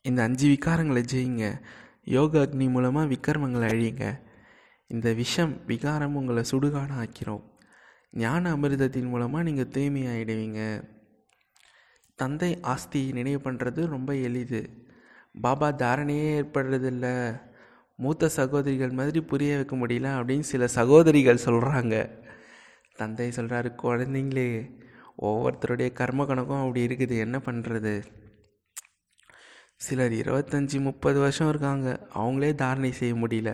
இந்த 0.06 0.20
அஞ்சு 0.28 0.46
விகாரங்களை 0.54 1.02
ஜெயிங்க. 1.14 1.46
யோக 2.16 2.40
அக்னி 2.46 2.68
மூலமாக 2.76 3.12
விக்ரமங்களை 3.14 3.66
அழியுங்க. 3.74 4.06
இந்த 4.90 5.08
விஷம் 5.22 5.54
விகாரம் 5.72 6.18
உங்களை 6.20 6.44
சுடுகாடு 6.52 6.96
ஆக்கிறோம் 7.04 7.44
ஞான 8.24 8.44
அமிர்தத்தின் 8.56 9.12
மூலமாக 9.12 9.46
நீங்கள் 9.48 9.72
தூய்மை 9.76 10.02
ஆகிடுவீங்க 10.14 10.62
தந்தை 12.20 12.50
ஆஸ்தி 12.74 13.02
நினைவு 13.18 13.40
பண்ணுறது 13.46 13.82
ரொம்ப 13.94 14.12
எளிது. 14.28 14.62
பாபா 15.44 15.68
தாரணையே 15.82 16.28
ஏற்படுறதில்ல. 16.40 17.08
மூத்த 18.04 18.30
சகோதரிகள் 18.40 18.98
மாதிரி 19.00 19.20
புரிய 19.32 19.56
வைக்க 19.60 19.76
முடியல 19.82 20.10
அப்படின்னு 20.20 20.46
சில 20.52 20.68
சகோதரிகள் 20.78 21.46
சொல்கிறாங்க 21.46 21.96
தந்தை 23.00 23.28
சொல்கிறாரு 23.38 23.70
குழந்தைங்களே 23.84 24.50
ஒவ்வொருத்தருடைய 25.28 25.90
கர்ம 26.00 26.26
கணக்கும் 26.30 26.62
அப்படி 26.62 26.82
இருக்குது. 26.88 27.16
என்ன 27.26 27.38
பண்ணுறது 27.48 27.94
சிலர் 29.86 30.16
இருபத்தஞ்சி 30.22 30.80
முப்பது 30.88 31.20
வருஷம் 31.20 31.50
இருக்காங்க. 31.50 31.88
அவங்களே 32.22 32.50
தாரணை 32.56 32.92
செய்ய 32.92 33.14
முடியல. 33.16 33.52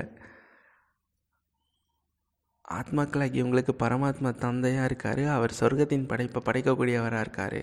ஆத்மாக்களாகி 2.78 3.38
இவங்களுக்கு 3.42 3.74
பரமாத்மா 3.84 4.32
தந்தையாக 4.46 4.88
இருக்கார். 4.90 5.22
அவர் 5.36 5.58
சொர்க்கத்தின் 5.60 6.08
படைப்பை 6.08 6.42
படைக்கக்கூடியவராக 6.48 7.26
இருக்கார். 7.26 7.62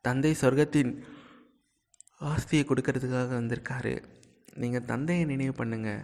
தந்தை 0.00 0.32
சொர்க்கத்தின் 0.40 0.92
ஆஸ்தியை 2.30 2.64
கொடுக்கறதுக்காக 2.66 3.30
வந்திருக்காரு. 3.40 3.94
நீங்கள் 4.62 4.88
தந்தையை 4.90 5.24
நினைவு 5.24 5.54
பண்ணுங்கள் 5.60 6.02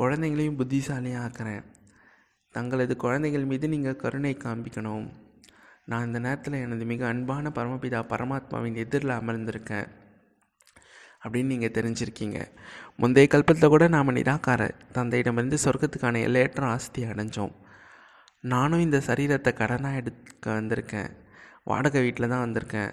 குழந்தைங்களையும் 0.00 0.58
புத்திசாலியாக 0.60 1.24
ஆக்கிறேன். 1.26 1.64
தங்களது 2.54 2.94
குழந்தைகள் 2.96 3.50
மீது 3.50 3.66
நீங்கள் 3.68 4.00
கருணை 4.02 4.32
காண்பிக்கணும். 4.34 5.08
நான் 5.90 6.06
இந்த 6.06 6.18
நேரத்தில் 6.18 6.62
எனது 6.64 6.84
மிக 6.84 7.06
அன்பான 7.06 7.50
பரமபிதா 7.58 8.00
பரமாத்மாவின் 8.12 8.80
எதிரில் 8.82 9.18
அமர்ந்திருக்கேன். 9.20 9.88
அப்படின்னு 11.24 11.52
நீங்கள் 11.52 11.74
தெரிஞ்சிருக்கீங்க. 11.76 12.38
முந்தைய 12.96 13.28
கல்பத்தில் 13.34 13.72
கூட 13.74 13.88
நாம் 13.88 14.16
நிராகார 14.18 14.62
தந்தையிடமிருந்து 14.96 15.58
சொர்க்கத்துக்கான 15.64 16.20
எல்லையற்ற 16.26 16.66
ஆஸ்தி 16.66 17.02
அடைஞ்சோம். 17.04 17.54
நானும் 18.40 18.80
இந்த 18.80 18.98
சரீரத்தை 19.08 19.52
கடனாக 19.60 20.00
எடுக்க 20.00 20.48
வந்திருக்கேன். 20.60 21.10
வாடகை 21.64 22.02
வீட்டில் 22.02 22.28
தான் 22.28 22.44
வந்திருக்கேன். 22.46 22.92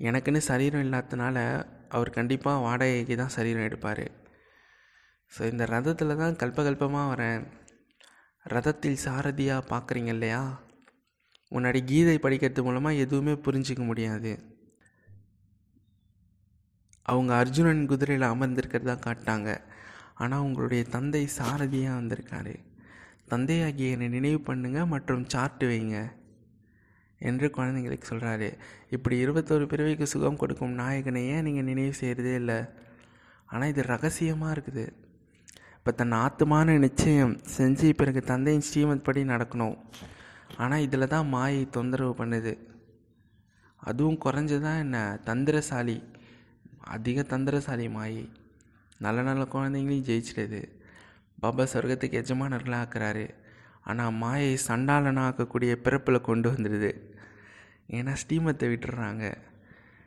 எனக்குன்னு 0.00 0.42
சரீரம் 0.50 0.84
இல்லாததுனால 0.86 1.66
அவர் 1.88 2.10
கண்டிப்பாக 2.10 2.64
வாடகைக்கு 2.66 3.16
தான் 3.16 3.36
சரீரம் 3.38 3.66
எடுப்பார். 3.68 4.06
ஸோ 5.32 5.42
இந்த 5.52 5.64
ரதத்தில் 5.64 6.20
தான் 6.22 6.38
கல்பகல்பமாக 6.42 7.10
வரேன். 7.12 7.42
ரதத்தில் 8.46 9.02
சாரதியாக 9.06 9.68
பார்க்குறீங்க 9.72 10.12
இல்லையா? 10.16 10.42
முன்னாடி 11.54 11.80
கீதை 11.90 12.16
படிக்கிறது 12.24 12.62
மூலமாக 12.66 13.02
எதுவுமே 13.04 13.34
புரிஞ்சிக்க 13.46 13.82
முடியாது. 13.90 14.32
அவங்க 17.12 17.30
அர்ஜுனன் 17.42 17.82
குதிரையில் 17.92 18.32
அமர்ந்திருக்கிறதா 18.32 18.96
காட்டாங்க 19.06 19.48
ஆனால் 20.22 20.44
உங்களுடைய 20.46 20.82
தந்தை 20.94 21.22
சாரதியாக 21.38 21.98
வந்திருக்காரு. 22.00 22.54
தந்தையாகிய 23.32 23.94
என்னை 23.94 24.08
நினைவு 24.16 24.38
பண்ணுங்க 24.48 24.80
மற்றும் 24.92 25.24
சார்ட்டு 25.32 25.66
வைங்க 25.70 25.98
என்று 27.20 27.46
குழந்தைங்களுக்கு 27.56 28.06
சொல்கிறாரு 28.10 28.48
இப்படி 28.94 29.16
இருபத்தோரு 29.24 29.64
பிறவிக்கு 29.72 30.06
சுகம் 30.12 30.40
கொடுக்கும் 30.40 30.74
நாயகனை 30.80 31.22
ஏன் 31.34 31.46
நீங்கள் 31.48 31.68
நினைவு 31.70 31.94
செய்கிறதே 32.00 32.34
இல்லை? 32.40 32.58
ஆனால் 33.50 33.70
இது 33.72 33.82
ரகசியமாக 33.92 34.54
இருக்குது. 34.56 34.84
இப்போ 35.78 35.92
தன் 36.00 36.16
ஆத்துமான 36.24 36.76
நிச்சயம் 36.86 37.34
செஞ்சு 37.56 37.88
பிறகு 38.00 38.20
தந்தையின் 38.32 38.66
ஸ்ரீமத் 38.68 39.06
படி 39.08 39.22
நடக்கணும். 39.32 39.76
ஆனால் 40.56 40.80
இதில் 40.80 41.08
தான் 41.08 41.28
மாயை 41.28 41.68
தொந்தரவு 41.70 42.24
பண்ணுது. 42.24 42.58
அதுவும் 43.76 44.20
குறைஞ்சதான் 44.24 44.78
என்ன? 44.78 45.18
தந்திரசாலி. 45.24 46.02
அதிக 46.80 47.22
தந்திரசாலி 47.22 47.90
மாயை. 47.90 48.28
நல்ல 48.98 49.22
நல்ல 49.22 49.44
குழந்தைங்களையும் 49.44 50.08
ஜெயிச்சிடுது. 50.08 50.62
பாபா 51.40 51.64
சொர்க்கத்துக்கு 51.64 52.20
எஜமானர்களாக 52.20 52.84
ஆக்குறாரு. 52.84 53.30
ஆனால் 53.82 54.12
மாயை 54.12 54.58
சண்டாளனாக 54.68 55.28
ஆக்கக்கூடிய 55.28 55.72
பிறப்பில் 55.74 56.20
கொண்டு 56.20 56.50
வந்துடுது 56.50 56.92
ஏன்னா 57.90 58.12
ஸ்ரீமத்தை 58.12 58.66
விட்டுடுறாங்க 58.70 59.24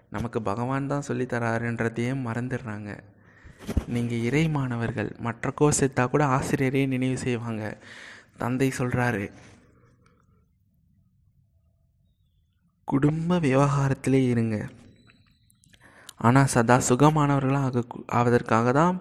நமக்கு 0.10 0.42
பகவான் 0.42 0.88
தான் 0.88 1.08
சொல்லித்தராருன்றதையும் 1.08 2.24
மறந்துடுறாங்க. 2.28 3.00
நீங்கள் 3.88 4.24
இறை 4.28 4.50
மாணவர்கள் 4.50 5.16
மற்ற 5.20 5.52
கோர்ஸ் 5.52 5.82
எடுத்தால் 5.82 6.10
கூட 6.10 6.26
ஆசிரியரே 6.26 6.88
நினைவு 6.88 7.18
செய்வாங்க. 7.18 7.78
தந்தை 8.38 8.72
சொல்கிறாரு 8.78 9.32
குடும்ப 12.92 13.38
விவகாரத்திலே 13.46 14.20
இருங்க. 14.34 14.58
ஆனால் 16.28 16.52
சதா 16.54 16.76
சுகமானவர்களாக 16.90 17.70
ஆக 17.70 17.82
ஆவதற்காக 18.20 18.72
தான் 18.78 18.96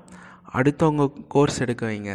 அடுத்தவங்க 0.59 1.05
கோர்ஸ் 1.35 1.61
எடுக்க 1.65 1.83
வைங்க. 1.87 2.13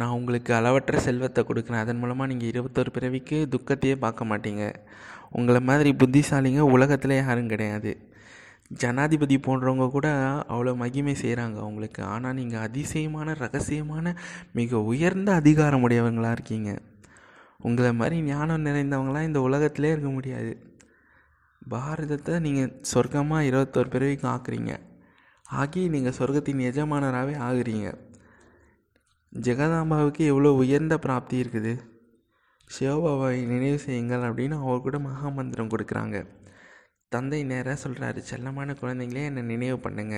நான் 0.00 0.14
உங்களுக்கு 0.18 0.50
அளவற்ற 0.54 0.98
செல்வத்தை 1.06 1.42
கொடுக்குறேன். 1.48 1.82
அதன் 1.84 2.00
மூலமாக 2.00 2.30
நீங்கள் 2.32 2.50
இருபத்தொரு 2.52 2.90
பிறவிக்கு 2.96 3.38
துக்கத்தையே 3.54 3.94
பார்க்க 4.04 4.30
மாட்டீங்க. 4.30 4.64
உங்களை 5.38 5.60
மாதிரி 5.70 5.92
புத்திசாலிங்க 6.02 6.64
உலகத்தில் 6.74 7.20
யாரும் 7.20 7.52
கிடையாது. 7.54 7.92
ஜனாதிபதி 8.82 9.38
போன்றவங்க 9.46 9.88
கூட 9.96 10.08
அவ்வளோ 10.52 10.74
மகிமை 10.82 11.14
செய்கிறாங்க 11.22 11.56
அவங்களுக்கு. 11.64 12.02
ஆனால் 12.14 12.36
நீங்கள் 12.40 12.64
அதிசயமான 12.66 13.36
ரகசியமான 13.44 14.14
மிக 14.58 14.80
உயர்ந்த 14.92 15.30
அதிகாரமுடையவங்களாக 15.40 16.36
இருக்கீங்க. 16.38 16.72
உங்களை 17.60 17.92
மாதிரி 17.92 18.22
ஞானம் 18.22 18.66
நிறைந்தவங்களாம் 18.66 19.22
இந்த 19.22 19.40
உலகத்திலே 19.40 19.90
இருக்க 19.90 20.10
முடியாது. 20.10 20.52
பாரதத்தை 21.70 22.40
நீங்கள் 22.40 22.74
சொர்க்கமாக 22.92 23.46
இருபத்தோரு 23.50 23.88
பிறவிக்கும் 23.94 24.32
ஆக்குறீங்க. 24.34 24.80
ஆகி 25.44 25.88
நீங்கள் 25.88 26.16
சொர்க்கத்தின் 26.18 26.62
எஜமானராகவே 26.70 27.34
ஆகுறீங்க. 27.48 27.88
ஜெகதாம்பாவுக்கு 29.32 30.22
எவ்வளோ 30.32 30.52
உயர்ந்த 30.52 30.98
பிராப்தி 30.98 31.36
இருக்குது? 31.44 31.72
சிவபாபாவை 32.70 33.40
நினைவு 33.46 33.78
செய்யுங்கள் 33.78 34.26
அப்படின்னு 34.28 34.56
அவர் 34.62 34.84
கூட 34.86 34.98
மகாமந்திரம் 34.98 35.72
கொடுக்குறாங்க. 35.72 36.26
தந்தை 37.08 37.44
நேராக 37.44 37.76
சொல்கிறாரு 37.82 38.20
செல்லமான 38.30 38.74
குழந்தைங்களே 38.80 39.26
என்னை 39.30 39.42
நினைவு 39.42 39.78
பண்ணுங்க. 39.80 40.16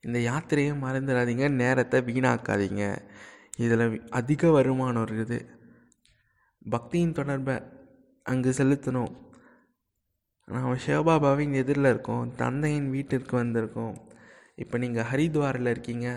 இந்த 0.00 0.18
யாத்திரையை 0.18 0.74
மறந்துடாதீங்க 0.84 1.48
நேரத்தை 1.48 2.00
வீணாக்காதீங்க. 2.00 2.84
இதில் 3.58 4.04
அதிக 4.10 4.50
வருமானம் 4.50 5.04
இருக்குது. 5.06 5.38
பக்தியின் 6.70 7.16
தொடர்பை 7.18 7.54
அங்கு 8.22 8.50
செலுத்தணும். 8.50 9.12
நாம் 10.48 10.82
சிவபாபாவின் 10.84 11.52
எதிரில் 11.52 11.88
இருக்கோம் 11.90 12.34
தந்தையின் 12.36 12.90
வீட்டிற்கு 12.90 13.34
வந்திருக்கோம். 13.42 13.94
இப்போ 14.56 14.78
நீங்கள் 14.78 15.08
ஹரித்வாரில் 15.10 15.72
இருக்கீங்க. 15.74 16.08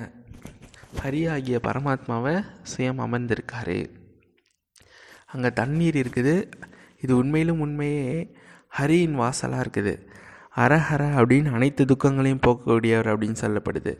ஹரி 1.01 1.21
ஆகிய 1.29 1.59
பரமாத்மாவை 1.67 2.33
சுயம் 2.71 3.01
அமர்ந்திருக்காரு. 3.05 3.79
அங்கே 5.25 5.51
தண்ணீர் 5.51 5.97
இருக்குது. 6.03 6.35
இது 6.99 7.13
உண்மையிலும் 7.17 7.59
உண்மையே 7.59 8.35
ஹரியின் 8.77 9.17
வாசலாக 9.21 9.63
இருக்குது. 9.65 9.93
அரஹர 10.55 11.03
அப்படின்னு 11.19 11.49
அனைத்து 11.51 11.85
துக்கங்களையும் 11.85 12.45
போக்கக்கூடியவர் 12.47 13.11
அப்படின்னு 13.13 13.41
சொல்லப்படுது. 13.43 13.93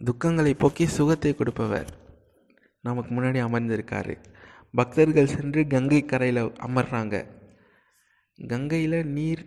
துக்கங்களை 0.00 0.54
போக்கி 0.58 0.86
சுகத்தை 0.86 1.34
கொடுப்பவர் 1.34 1.90
நமக்கு 2.80 3.10
முன்னாடி 3.14 3.40
அமர்ந்திருக்காரு. 3.48 4.14
பக்தர்கள் 4.74 5.32
சென்று 5.32 5.66
கங்கை 5.72 6.00
கரையில் 6.04 6.42
அமர்றாங்க. 6.66 7.16
கங்கையில் 8.38 8.98
நீர் 9.16 9.42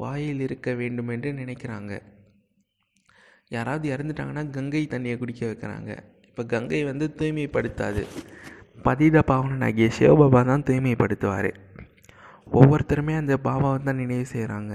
வாயில் 0.00 0.40
இருக்க 0.46 0.72
வேண்டும் 0.80 1.08
என்று 1.14 1.30
நினைக்கிறாங்க. 1.32 1.92
யாராவது 3.56 3.86
இறந்துட்டாங்கன்னா 3.94 4.44
கங்கை 4.56 4.82
தண்ணியை 4.92 5.16
குடிக்க 5.18 5.42
வைக்கிறாங்க. 5.46 5.90
இப்போ 6.28 6.42
கங்கை 6.44 6.80
வந்து 6.84 7.06
தூய்மைப்படுத்தாது. 7.18 8.02
பதித 8.86 9.22
பாவனனாகிய 9.30 9.88
சிவபாபா 9.98 10.40
தான் 10.50 10.66
தூய்மைப்படுத்துவார். 10.68 11.50
ஒவ்வொருத்தருமே 12.58 13.14
அந்த 13.22 13.34
பாபாவை 13.48 13.78
தான் 13.88 14.00
நினைவு 14.02 14.26
செய்கிறாங்க 14.34 14.74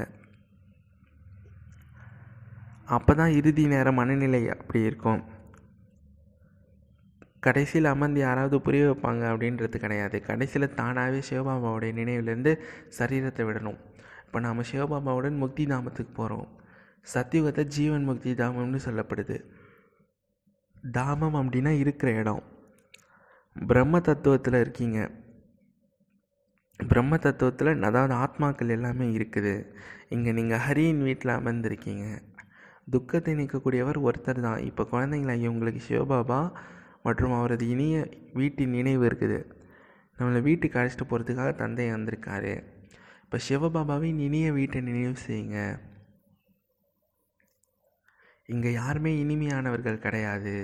அப்போ 2.95 3.11
தான் 3.19 3.35
இறுதி 3.37 3.63
நேர 3.71 3.87
மனநிலை 3.97 4.41
அப்படி 4.53 4.79
இருக்கும். 4.89 5.21
கடைசியில் 7.45 7.91
அமர்ந்து 7.93 8.19
யாராவது 8.27 8.57
புரிய 8.65 8.83
வைப்பாங்க 8.89 9.23
அப்படின்றது 9.31 9.77
கிடையாது. 9.85 10.17
கடைசியில் 10.29 10.75
தானாகவே 10.79 11.19
சிவபாபாவுடைய 11.29 11.91
நினைவிலேருந்து 11.99 12.53
சரீரத்தை 12.97 13.43
விடணும். 13.47 13.79
இப்போ 14.25 14.39
நாம் 14.45 14.69
சிவபாபாவுடன் 14.71 15.41
முக்தி 15.43 15.63
தாமத்துக்கு 15.71 16.13
போகிறோம் 16.19 16.47
சத்தியுகத்தை 17.13 17.63
ஜீவன் 17.75 18.07
முக்தி 18.09 18.31
தாமம்னு 18.41 18.79
சொல்லப்படுது. 18.85 19.37
தாமம் 20.97 21.37
அப்படின்னா 21.39 21.71
இருக்கிற 21.83 22.09
இடம். 22.21 22.43
பிரம்ம 23.55 23.99
தத்துவத்தில் 24.07 24.61
இருக்கீங்க. 24.63 24.99
பிரம்ம 26.79 27.17
தத்துவத்தில் 27.25 27.83
அதாவது 27.89 28.13
ஆத்மாக்கள் 28.23 28.73
எல்லாமே 28.75 29.07
இருக்குது. 29.17 29.53
இங்கே 30.15 30.31
நீங்கள் 30.37 30.63
ஹரியின் 30.65 31.01
வீட்டில் 31.07 31.37
அமர்ந்திருக்கீங்க. 31.39 32.05
துக்கத்தை 32.93 33.33
நிற்கக்கூடியவர் 33.39 33.99
ஒருத்தர் 34.07 34.45
தான். 34.47 34.61
இப்போ 34.69 34.83
குழந்தைங்களா 34.93 35.35
உங்களுக்கு 35.51 35.81
சிவபாபா 35.89 36.39
மற்றும் 37.05 37.35
அவரது 37.37 37.65
இனிய 37.69 37.95
வீட்டின் 38.33 38.75
நினைவு 38.77 39.03
இருக்குது. 39.09 39.39
நம்மளை 40.17 40.41
வீட்டுக்கு 40.41 40.79
அழைச்சிட்டு 40.79 41.05
போகிறதுக்காக 41.09 41.51
தந்தை 41.55 41.87
வந்திருக்காரு. 41.91 42.53
இப்போ 43.23 43.37
சிவபாபாவின் 43.47 44.19
இனிய 44.27 44.47
வீட்டை 44.51 44.81
நினைவு 44.81 45.13
செய்யுங்க. 45.27 45.59
இங்கே 48.53 48.71
யாருமே 48.71 49.11
இனிமையானவர்கள் 49.23 50.03
கிடையாது. 50.05 50.55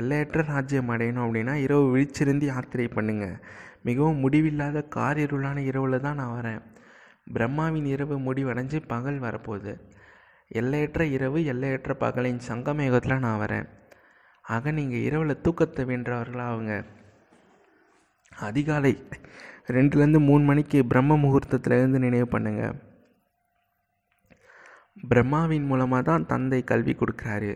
எல்லையற்ற 0.00 0.42
ராஜ்யம் 0.42 0.90
அடையணும் 0.94 1.24
அப்படின்னா 1.24 1.54
இரவு 1.54 1.84
விழிச்சிருந்து 1.94 2.44
யாத்திரை 2.44 2.86
பண்ணுங்கள் 2.86 3.40
மிகவும் 3.88 4.22
முடிவில்லாத 4.24 4.78
காரிருளான 4.96 5.58
இரவில் 5.70 6.04
தான் 6.06 6.20
நான் 6.20 6.36
வரேன். 6.38 6.62
பிரம்மாவின் 7.34 7.88
இரவு 7.94 8.16
முடிவடைஞ்சு 8.26 8.78
பகல் 8.86 9.18
வரப்போகுது. 9.20 9.72
எல்லையற்ற 10.60 11.02
இரவு 11.16 11.38
எல்லையற்ற 11.52 11.92
பகலின் 12.02 12.40
சங்கமேகத்தில் 12.48 13.22
நான் 13.24 13.42
வரேன். 13.42 13.66
ஆக 14.44 14.72
நீங்கள் 14.78 15.04
இரவில் 15.08 15.42
தூக்கத்தை 15.44 15.82
வென்றவர்களாக 15.90 16.54
அவங்க 16.54 16.72
அதிகாலை 18.32 18.92
ரெண்டுலேருந்து 19.76 20.20
மூணு 20.28 20.42
மணிக்கு 20.48 20.78
பிரம்ம 20.92 21.16
முகூர்த்தத்தில் 21.24 21.76
இருந்து 21.78 21.98
நினைவு 22.04 22.26
பண்ணுங்கள் 22.34 22.78
பிரம்மாவின் 25.10 25.68
மூலமாக 25.70 26.02
தான் 26.08 26.26
தந்தை 26.32 26.60
கல்வி 26.70 26.94
கொடுக்குறாரு. 26.94 27.52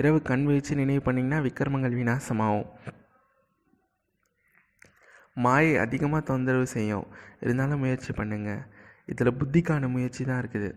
இரவு 0.00 0.18
கண் 0.30 0.44
வீழ்ச்சி 0.48 0.74
நினைவு 0.80 1.02
பண்ணிங்கன்னா 1.06 1.38
விக்ரமங்கள் 1.46 1.98
விநாசமாகும். 2.00 2.66
மாயை 5.44 5.74
அதிகமாக 5.84 6.22
தொந்தரவு 6.30 6.66
செய்யும். 6.74 7.06
இருந்தாலும் 7.44 7.82
முயற்சி 7.84 8.12
பண்ணுங்கள் 8.18 8.64
இதில் 9.12 9.38
புத்திக்கான 9.38 9.88
முயற்சி 9.94 10.22
தான் 10.24 10.40
இருக்குது. 10.42 10.70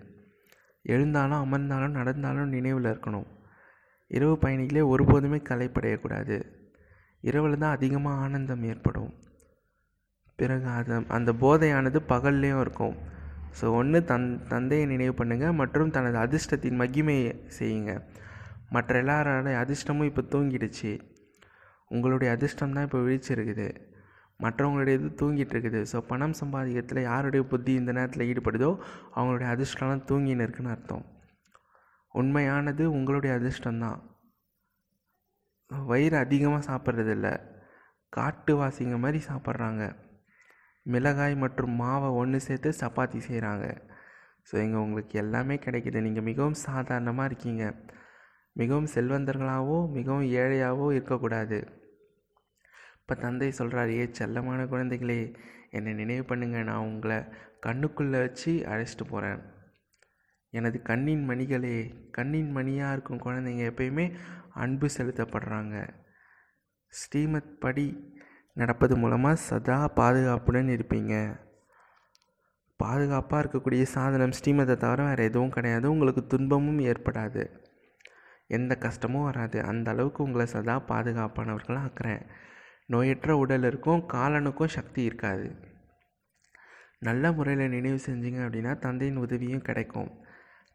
எழுந்தாலும் 0.94 1.42
அமர்ந்தாலும் 1.44 1.98
நடந்தாலும் 2.00 2.54
நினைவில் 2.56 2.90
இருக்கணும். 2.92 3.28
இரவு 4.12 4.36
பயணிகளே 4.44 4.84
ஒருபோதுமே 4.94 5.40
கலைப்படையக்கூடாது. 5.50 6.38
இரவில் 7.22 7.62
தான் 7.64 7.76
அதிகமாக 7.78 8.22
ஆனந்தம் 8.26 8.64
ஏற்படும். 8.64 9.12
பிறகு 10.40 10.68
அது 10.80 10.96
அந்த 11.18 11.32
போதையானது 11.44 12.00
பகல்லையும் 12.10 12.62
இருக்கும். 12.66 12.96
ஸோ 13.60 13.66
ஒன்று 13.80 14.00
தன் 14.12 14.28
தந்தையை 14.48 14.86
நினைவு 14.88 15.14
பண்ணுங்கள் 15.20 15.60
மற்றும் 15.62 15.94
தனது 15.96 16.18
அதிர்ஷ்டத்தின் 16.18 16.80
மகிமையை 16.82 17.32
செய்யுங்க. 17.60 17.94
மற்ற 18.76 19.02
எல்லாரோட 19.04 19.52
அதிர்ஷ்டமும் 19.64 20.10
இப்போ 20.10 20.24
தூங்கிடுச்சு. 20.34 20.92
உங்களுடைய 21.92 22.30
அதிர்ஷ்டம் 22.36 22.74
தான் 22.74 22.88
இப்போ 22.88 23.00
விழிச்சிருக்குது. 23.00 23.68
மற்றவங்களுடைய 24.40 24.96
இது 25.00 25.10
தூங்கிட்டு 25.20 25.54
இருக்குது. 25.56 25.80
ஸோ 25.92 25.98
பணம் 26.10 26.36
சம்பாதிக்கிறதுல 26.42 27.04
யாருடைய 27.12 27.44
புத்தி 27.52 27.72
இந்த 27.82 27.92
நேரத்தில் 27.98 28.28
ஈடுபடுதோ 28.32 28.72
அவங்களுடைய 29.16 29.48
அதிர்ஷ்டம்லாம் 29.54 30.08
தூங்கின்னு 30.10 30.46
இருக்குன்னு 30.46 30.74
அர்த்தம். 30.76 31.06
உண்மையானது 32.20 32.84
உங்களுடைய 32.98 33.32
அதிர்ஷ்டம்தான். 33.40 34.00
வயிறு 35.92 36.18
அதிகமாக 36.26 36.68
சாப்பிட்றதில்ல. 36.70 37.30
காட்டுவாசிங்க 38.14 38.98
மாதிரி 39.04 39.20
சாப்பிட்றாங்க. 39.30 39.84
மிளகாய் 40.86 41.36
மற்றும் 41.44 41.74
மாவை 41.82 42.10
ஒன்று 42.20 42.40
சேர்த்து 42.48 42.70
சப்பாத்தி 42.82 43.20
செய்கிறாங்க 43.28 43.66
ஸோ 44.50 44.56
இங்கே 44.66 44.80
உங்களுக்கு 44.84 45.16
எல்லாமே 45.24 45.56
கிடைக்கிது. 45.66 46.06
நீங்கள் 46.06 46.28
மிகவும் 46.30 46.60
சாதாரணமாக 46.68 47.30
இருக்கீங்க. 47.30 47.64
மிகவும் 48.56 48.92
செல்வந்தர்களாகவோ 48.94 49.80
மிகவும் 49.98 50.28
ஏழையாகவோ 50.42 50.88
இருக்கக்கூடாது. 50.98 51.60
இப்போ 53.08 53.22
தந்தை 53.22 53.52
சொல்கிறார் 53.52 53.90
ஏ 53.90 54.06
செல்லமான 54.20 54.62
குழந்தைகளே 54.72 55.36
என்னை 55.70 55.94
நினைவு 55.94 56.24
பண்ணுங்க 56.24 56.64
நான் 56.64 56.86
உங்களை 56.86 57.18
கண்ணுக்குள்ளே 57.66 58.18
வச்சு 58.20 58.52
அழைச்சிட்டு 58.68 59.06
போகிறேன் 59.10 59.42
எனது 60.50 60.82
கண்ணின் 60.82 61.30
மணிகளே 61.30 61.94
கண்ணின் 62.12 62.52
மணியாக 62.52 62.92
இருக்கும் 62.92 63.22
குழந்தைங்க 63.22 63.64
எப்பயுமே 63.70 64.14
அன்பு 64.54 64.88
செலுத்தப்படுறாங்க. 64.98 65.88
ஸ்ரீமத் 66.88 67.60
படி 67.60 68.16
நடப்பது 68.54 68.98
மூலமாக 68.98 69.36
சதா 69.36 69.88
பாதுகாப்புடன் 69.88 70.68
இருப்பீங்க. 70.68 71.40
பாதுகாப்பாக 72.78 73.44
இருக்கக்கூடிய 73.44 73.84
சாதனம் 73.84 74.36
ஸ்ரீமத்தை 74.40 74.78
தவிர 74.78 75.04
வேறு 75.04 75.24
எதுவும் 75.24 75.50
கிடையாது. 75.50 75.92
உங்களுக்கு 75.92 76.28
துன்பமும் 76.28 76.80
ஏற்படாது. 76.80 77.46
எந்த 78.48 78.76
கஷ்டமும் 78.76 79.24
வராது. 79.24 79.64
அந்த 79.64 79.92
அளவுக்கு 79.92 80.24
உங்களை 80.24 80.46
சதா 80.46 80.82
பாதுகாப்பானவர்களாக 80.88 81.90
ஆக்குறேன். 81.90 82.26
நோயற்ற 82.90 83.32
உடல் 83.32 83.64
இருக்கும் 83.64 84.04
காலனுக்கும் 84.14 84.76
சக்தி 84.76 85.02
இருக்காது. 85.04 85.48
நல்ல 87.00 87.32
முறையில் 87.32 87.74
நினைவு 87.76 88.00
செஞ்சீங்க 88.06 88.40
அப்படின்னா 88.46 88.74
தந்தையின் 88.80 89.18
உதவியும் 89.18 89.62
கிடைக்கும். 89.62 90.12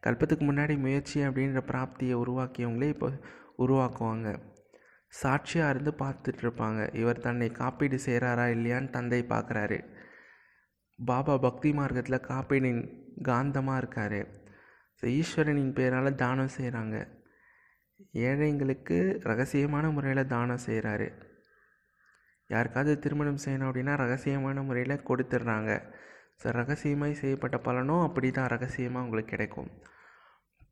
கல்பத்துக்கு 0.03 0.45
முன்னாடி 0.49 0.75
முயற்சி 0.79 1.19
அப்படின்ற 1.21 1.61
பிராப்தியை 1.71 2.17
உருவாக்கியவங்களே 2.23 2.89
இப்போ 2.89 3.09
உருவாக்குவாங்க. 3.59 4.29
சாட்சியாக 5.13 5.73
இருந்து 5.75 5.93
பார்த்துட்ருப்பாங்க. 5.99 6.95
இவர் 6.95 7.25
தன்னை 7.27 7.49
காப்பீடு 7.51 7.99
செய்கிறாரா 8.07 8.47
இல்லையான்னு 8.57 8.91
தந்தை 8.91 9.21
பார்க்குறாரு. 9.23 9.79
பாபா 10.99 11.35
பக்தி 11.39 11.73
மார்க்கத்தில் 11.73 12.27
காப்பீடின் 12.31 12.83
காந்தமாக 13.23 13.77
இருக்கார். 13.77 14.21
ஈஸ்வரனின் 15.03 15.75
பேரால் 15.77 16.15
தானம் 16.15 16.55
செய்கிறாங்க 16.57 16.97
ஏழைங்களுக்கு 18.27 18.97
ரகசியமான 19.31 19.85
முறையில் 19.93 20.31
தானம் 20.33 20.65
செய்கிறாரு 20.67 21.09
யாருக்காவது 22.55 22.93
திருமணம் 23.05 23.43
செய்யணும் 23.45 23.69
அப்படின்னா 23.71 23.95
ரகசியமான 24.05 24.63
முறையில் 24.69 25.05
கொடுத்துட்றாங்க 25.09 25.73
ஸோ 26.41 26.53
ரகசியமாக 26.61 27.15
செய்யப்பட்ட 27.23 27.57
பலனும் 27.67 28.05
அப்படி 28.07 28.29
தான் 28.37 28.51
ரகசியமாக 28.55 29.05
உங்களுக்கு 29.07 29.33
கிடைக்கும். 29.35 29.69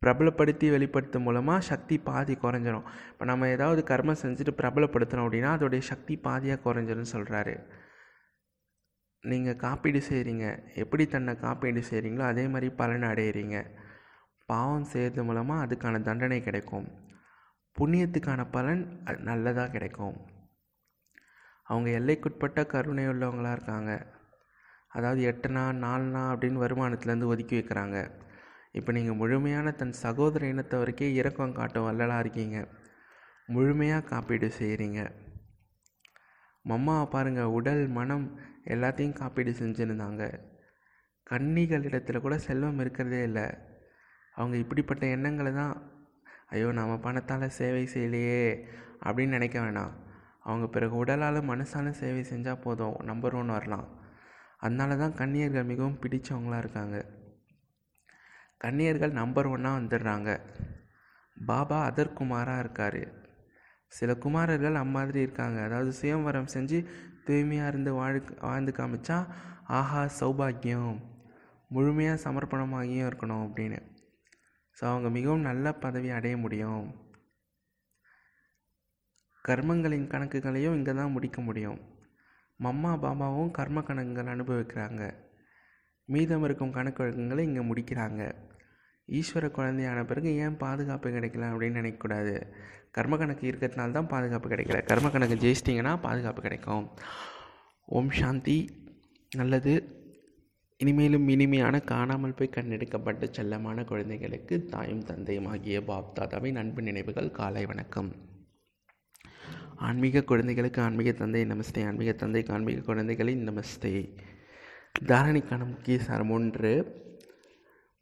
பிரபலப்படுத்தி 0.02 0.66
வெளிப்படுத்தும் 0.74 1.24
மூலமாக 1.26 1.66
சக்தி 1.68 1.96
பாதி 2.06 2.34
குறைஞ்சிரும். 2.44 2.86
இப்போ 3.10 3.24
நம்ம 3.30 3.48
ஏதாவது 3.54 3.80
கர்மம் 3.90 4.20
செஞ்சுட்டு 4.22 4.52
பிரபலப்படுத்தணும் 4.60 5.26
அப்படின்னா 5.26 5.50
அதோடைய 5.56 5.82
சக்தி 5.90 6.14
பாதியாக 6.26 6.62
குறைஞ்சிரும்னு 6.66 7.12
சொல்கிறாரு 7.14 7.54
நீங்கள் 9.24 9.60
காப்பீடு 9.64 10.00
செய்கிறீங்க 10.08 10.46
எப்படி 10.82 11.04
தன்னை 11.14 11.32
காப்பீடு 11.44 11.80
செய்கிறீங்களோ 11.90 12.24
அதே 12.32 12.44
மாதிரி 12.52 12.68
பலன் 12.80 13.06
அடையிறீங்க. 13.10 13.56
பாவம் 14.48 14.90
செய்கிறது 14.92 15.22
மூலமாக 15.28 15.64
அதுக்கான 15.64 16.00
தண்டனை 16.08 16.38
கிடைக்கும். 16.48 16.86
புண்ணியத்துக்கான 17.76 18.40
பலன் 18.56 18.82
நல்லதாக 19.28 19.72
கிடைக்கும். 19.76 20.16
அவங்க 21.70 21.88
எல்லைக்குட்பட்ட 21.98 22.60
கருணையுள்ளவங்களாக 22.72 23.56
இருக்காங்க. 23.56 23.92
அதாவது 24.96 25.20
எட்டுனா 25.30 25.64
நாலுனா 25.84 26.22
அப்படின்னு 26.32 26.62
வருமானத்துலேருந்து 26.64 27.30
ஒதுக்கி 27.32 27.54
வைக்கிறாங்க. 27.58 27.98
இப்போ 28.78 28.90
நீங்கள் 28.96 29.18
முழுமையான 29.20 29.72
தன் 29.80 29.94
சகோதர 30.04 30.48
இனத்தவருக்கே 30.52 31.08
இறக்கம் 31.20 31.56
காட்டும் 31.58 31.86
வல்லலாக 31.88 32.24
இருக்கீங்க. 32.24 32.58
முழுமையாக 33.54 34.08
காப்பீடு 34.12 34.48
செய்கிறீங்க 34.60 35.00
மம்மாவை 36.64 37.04
பாருங்கள் 37.12 37.54
உடல் 37.58 37.84
மனம் 37.98 38.26
எல்லாத்தையும் 38.72 39.18
காப்பீடு 39.20 39.52
செஞ்சுருந்தாங்க. 39.60 40.22
கன்னிகள் 41.26 41.86
இடத்துல 41.88 42.18
கூட 42.24 42.36
செல்வம் 42.46 42.80
இருக்கிறதே 42.82 43.20
இல்லை. 43.28 43.46
அவங்க 44.36 44.56
இப்படிப்பட்ட 44.62 45.04
எண்ணங்களை 45.16 45.52
தான் 45.60 45.74
ஐயோ 46.54 46.68
நம்ம 46.78 46.94
பணத்தால் 47.06 47.56
சேவை 47.58 47.84
செய்யலையே 47.94 48.42
அப்படின்னு 49.06 49.36
நினைக்க 49.38 49.56
வேணாம். 49.64 49.94
அவங்க 50.40 50.66
பிறகு 50.66 51.04
உடலால் 51.04 51.48
மனசான 51.50 51.90
சேவை 51.90 52.22
செஞ்சால் 52.22 52.60
போதும் 52.60 52.96
நம்பர் 53.02 53.34
ஒன் 53.34 53.46
வரலாம். 53.46 53.88
அதனால 54.56 54.96
தான் 54.96 55.14
கன்னியர்கள் 55.14 55.64
மிகவும் 55.64 55.98
பிடிச்சவங்களாக 56.02 56.58
இருக்காங்க. 56.58 57.04
கன்னியர்கள் 58.58 59.12
நம்பர் 59.12 59.46
ஒன்னாக 59.46 59.78
வந்துடுறாங்க. 59.80 60.40
பாபா 61.36 61.90
அதர் 61.90 62.16
குமாராக 62.18 62.58
இருக்கார். 62.58 63.02
சில 63.88 64.14
குமாரர்கள் 64.14 64.74
அம்மாதிரி 64.74 65.20
இருக்காங்க. 65.20 65.62
அதாவது 65.62 65.92
சுயம்வரம் 65.92 66.52
செஞ்சு 66.54 66.80
தூய்மையாக 67.24 67.68
இருந்து 67.68 67.92
வாழ் 67.92 68.22
வாழ்ந்து 68.40 68.72
காமிச்சா 68.72 69.26
ஆஹா 69.66 70.02
சௌபாக்கியம் 70.20 70.96
முழுமையாக 71.68 72.30
சமர்ப்பணமாகியும் 72.30 73.08
இருக்கணும் 73.08 73.44
அப்படின்னு. 73.46 73.78
ஸோ 74.80 74.84
அவங்க 74.84 75.08
மிகவும் 75.10 75.40
நல்ல 75.40 75.72
பதவி 75.72 76.10
அடைய 76.10 76.36
முடியும். 76.36 77.09
கர்மங்களின் 79.50 80.06
கணக்குகளையும் 80.06 80.76
இங்கே 80.76 80.92
தான் 80.92 81.10
முடிக்க 81.10 81.40
முடியும். 81.40 81.80
மம்மா 82.64 82.92
பாபாவும் 83.04 83.50
கர்ம 83.50 83.80
கணக்குகள் 83.80 84.32
அனுபவிக்கிறாங்க. 84.34 85.14
மீதம் 86.04 86.44
இருக்கும் 86.44 86.70
கணக்கு 86.70 87.02
வழக்கங்களை 87.02 87.44
இங்கே 87.44 87.60
முடிக்கிறாங்க. 87.60 88.32
ஈஸ்வர 89.08 89.50
குழந்தையான 89.50 90.04
பிறகு 90.04 90.36
ஏன் 90.36 90.56
பாதுகாப்பு 90.56 91.10
கிடைக்கல 91.10 91.46
அப்படின்னு 91.52 91.80
நினைக்கக்கூடாது? 91.80 92.46
கர்ம 92.90 93.16
கணக்கு 93.16 93.50
இருக்கிறதுனால 93.50 93.90
தான் 93.90 94.06
பாதுகாப்பு 94.06 94.48
கிடைக்கல. 94.48 94.84
கர்ம 94.84 95.10
கணக்கு 95.10 95.34
ஜெயிச்சிட்டிங்கன்னா 95.34 96.00
பாதுகாப்பு 96.00 96.42
கிடைக்கும். 96.42 96.90
ஓம் 97.86 98.10
சாந்தி. 98.10 98.88
நல்லது. 99.36 99.74
இனிமேலும் 100.76 101.28
இனிமையான 101.28 101.80
காணாமல் 101.80 102.34
போய் 102.34 102.54
கண்ணெடுக்கப்பட்ட 102.56 103.26
செல்லமான 103.26 103.84
குழந்தைகளுக்கு 103.84 104.64
தாயும் 104.64 105.04
தந்தையும் 105.04 105.46
ஆகிய 105.46 105.84
பாப் 105.84 106.20
தாதாவின் 106.20 106.56
அன்பு 106.56 106.82
நினைவுகள் 106.82 107.30
காலை 107.30 107.66
வணக்கம். 107.66 108.29
ஆன்மீக 109.88 110.22
குழந்தைகளுக்கு 110.22 110.82
ஆன்மீக 110.82 111.12
தந்தை 111.12 111.42
நமஸ்தே. 111.44 111.82
ஆன்மீக 111.86 112.12
தந்தைக்கு 112.12 112.52
ஆன்மீக 112.52 112.80
குழந்தைகளின் 112.80 113.44
நமஸ்தே. 113.48 113.92
தாரணிக்கான 115.04 115.66
முக்கிய 115.66 115.98
சாரம் 115.98 116.30
ஒன்று 116.30 116.72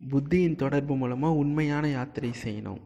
புத்தியின் 0.01 0.57
தொடர்பு 0.57 0.97
மூலமாக 0.97 1.41
உண்மையான 1.43 1.89
யாத்திரை 1.89 2.31
செய்யணும். 2.45 2.81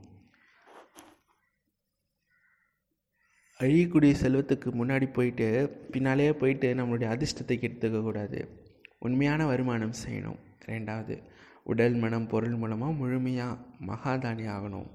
அழியக்கூடிய 3.61 4.13
செல்வத்துக்கு 4.23 4.69
முன்னாடி 4.81 5.13
போயிட்டு 5.13 5.49
பின்னாலேயே 5.91 6.33
போயிட்டு 6.33 6.75
நம்மளுடைய 6.75 7.09
அதிர்ஷ்டத்தை 7.15 7.57
கெடுத்துக்கக்கூடாது 7.59 8.41
உண்மையான 8.99 9.47
வருமானம் 9.47 10.01
செய்யணும். 10.05 10.41
ரெண்டாவது 10.67 11.17
உடல் 11.65 11.95
மனம் 11.95 12.27
பொருள் 12.27 12.57
மூலமாக 12.63 12.93
முழுமையாக 12.93 13.61
மகாதானி 13.87 14.47
ஆகணும். 14.57 14.89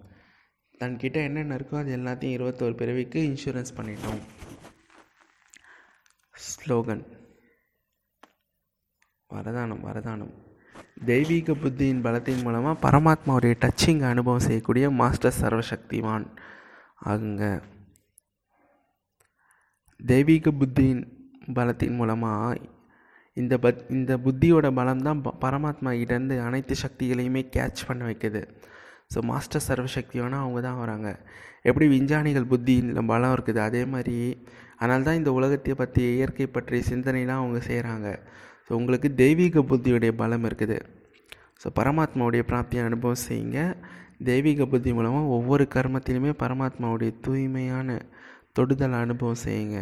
தன்கிட்ட 0.80 1.18
என்னென்ன 1.28 1.56
இருக்கோ 1.56 1.76
அது 1.82 1.92
எல்லாத்தையும் 1.98 2.36
இருபத்தோரு 2.38 2.76
பிறவிக்கு 2.82 3.20
இன்சூரன்ஸ் 3.28 3.78
பண்ணிட்டோம். 3.78 4.22
ஸ்லோகன் 6.48 7.04
வரதானம் 9.34 9.82
வரதானம். 9.88 10.34
தெய்வீக 11.06 11.54
புத்தியின் 11.64 12.02
பலத்தின் 12.02 12.42
மூலமாக 12.42 12.76
பரமாத்மாவுடைய 12.86 13.56
டச்சிங் 13.64 14.04
அனுபவம் 14.10 14.46
செய்யக்கூடிய 14.46 14.90
மாஸ்டர் 15.02 15.40
சர்வசக்திவான் 15.42 16.26
ஆகுங்க. 17.06 17.44
தெய்வீக 20.00 20.52
புத்தியின் 20.62 21.04
பலத்தின் 21.54 21.96
மூலமாக 21.96 22.58
இந்த 23.34 23.58
பத் 23.64 23.84
இந்த 23.98 24.12
புத்தியோட 24.18 24.68
பலம் 24.76 25.06
தான் 25.08 25.22
பரமாத்மா 25.42 25.92
கிட்டேருந்து 26.00 26.36
அனைத்து 26.46 26.76
சக்திகளையுமே 26.82 27.42
கேட்ச் 27.56 27.88
பண்ண 27.88 28.02
வைக்குது. 28.06 28.42
ஸோ 29.12 29.20
மாஸ்டர் 29.24 29.66
சர்வசக்திவானா 29.68 30.38
அவங்க 30.44 30.60
தான் 30.62 30.80
வராங்க 30.80 31.10
எப்படி 31.62 31.86
விஞ்ஞானிகள் 31.88 32.50
புத்தியில் 32.50 32.90
பலம் 33.08 33.34
இருக்குது 33.36 33.60
அதே 33.60 33.84
மாதிரி 33.86 34.16
அதனால 34.80 35.04
தான் 35.04 35.16
இந்த 35.16 35.32
உலகத்தை 35.32 35.74
பற்றி 35.74 36.02
இயற்கை 36.10 36.48
பற்றிய 36.48 36.84
சிந்தனைலாம் 36.90 37.42
அவங்க 37.42 37.60
செய்கிறாங்க 37.68 38.08
ஸோ 38.68 38.74
உங்களுக்கு 38.74 39.10
தெய்வீக 39.16 39.64
புத்தியுடைய 39.64 40.12
பலம் 40.16 40.46
இருக்குது 40.46 40.78
ஸோ 41.62 41.68
பரமாத்மாவுடைய 41.78 42.44
பிராப்தியை 42.44 42.82
அனுபவம் 42.86 43.24
செய்யுங்க 43.24 43.60
தெய்வீக 44.26 44.66
புத்தி 44.66 44.92
மூலமாக 44.94 45.34
ஒவ்வொரு 45.36 45.64
கர்மத்திலுமே 45.76 46.32
பரமாத்மாவுடைய 46.40 47.12
தூய்மையான 47.22 47.90
தொடுதல் 48.54 49.00
அனுபவம் 49.00 49.44
செய்யுங்க 49.44 49.80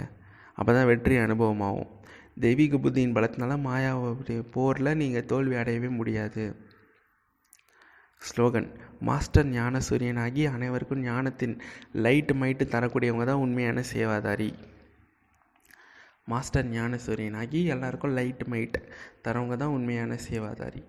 அப்போ 0.58 0.72
தான் 0.74 0.88
வெற்றி 0.88 1.16
அனுபவமாகும் 1.18 1.92
தெய்வீக 2.42 2.78
புத்தியின் 2.78 3.16
பலத்தினால 3.16 3.58
மாயாவுடைய 3.62 4.40
போரில் 4.52 4.98
நீங்கள் 4.98 5.28
தோல்வி 5.28 5.56
அடையவே 5.56 5.90
முடியாது 5.92 6.46
ஸ்லோகன் 8.28 8.68
மாஸ்டர் 9.00 9.48
ஞான 9.48 9.80
சூரியனாகி 9.88 10.44
அனைவருக்கும் 10.56 11.02
ஞானத்தின் 11.02 11.56
லைட் 12.06 12.32
மைட்டு 12.42 12.66
தரக்கூடியவங்க 12.74 13.26
தான் 13.26 13.44
உண்மையான 13.46 13.84
சேவாதாரி. 13.92 14.48
மாஸ்டர் 16.28 16.68
ஞான 16.68 17.00
சூரியனாகி 17.06 17.60
எல்லாருக்கும் 17.74 18.16
லைட் 18.20 18.44
மைட் 18.54 18.78
தரவங்க 19.26 19.58
தான் 19.58 19.76
உண்மையான 19.78 20.18
சேவாதாரி. 20.28 20.82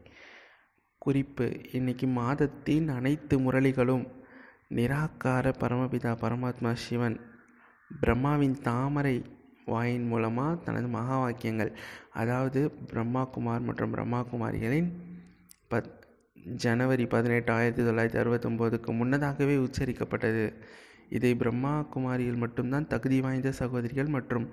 குறிப்பு 0.98 1.46
இன்னைக்கு 1.72 2.06
மாதத்தின் 2.20 2.88
அனைத்து 2.88 3.36
முரளிகளும் 3.38 4.06
நிராகார 4.78 5.52
பரமபிதா 5.62 6.14
பரமாத்மா 6.22 6.72
சிவன் 6.86 7.18
பிரம்மாவின் 7.90 8.56
தாமரை 8.60 9.16
வாயின் 9.64 10.06
மூலமாக 10.06 10.58
தனது 10.64 10.88
மகா 10.88 11.18
வாக்கியங்கள் 11.18 11.70
அதாவது 12.12 12.60
பிரம்மா 12.90 13.22
குமார் 13.36 13.60
மற்றும் 13.60 13.90
பிரம்மா 13.90 14.20
குமாரிகளின் 14.32 14.90
பத் 15.70 15.92
ஜனவரி 16.46 17.06
பதினெட்டு 17.06 17.52
ஆயிரத்தி 17.52 17.82
தொள்ளாயிரத்தி 17.82 18.20
அறுபத்தொம்போதுக்கு 18.22 18.90
முன்னதாகவே 18.92 19.56
உச்சரிக்கப்பட்டது. 19.56 20.56
இதை 21.08 21.34
பிரம்மா 21.34 21.86
குமாரியில் 21.94 22.36
மட்டும்தான் 22.36 22.86
தகுதி 22.86 23.20
வாய்ந்த 23.20 23.52
சகோதரிகள் 23.52 24.06
மற்றும் 24.06 24.52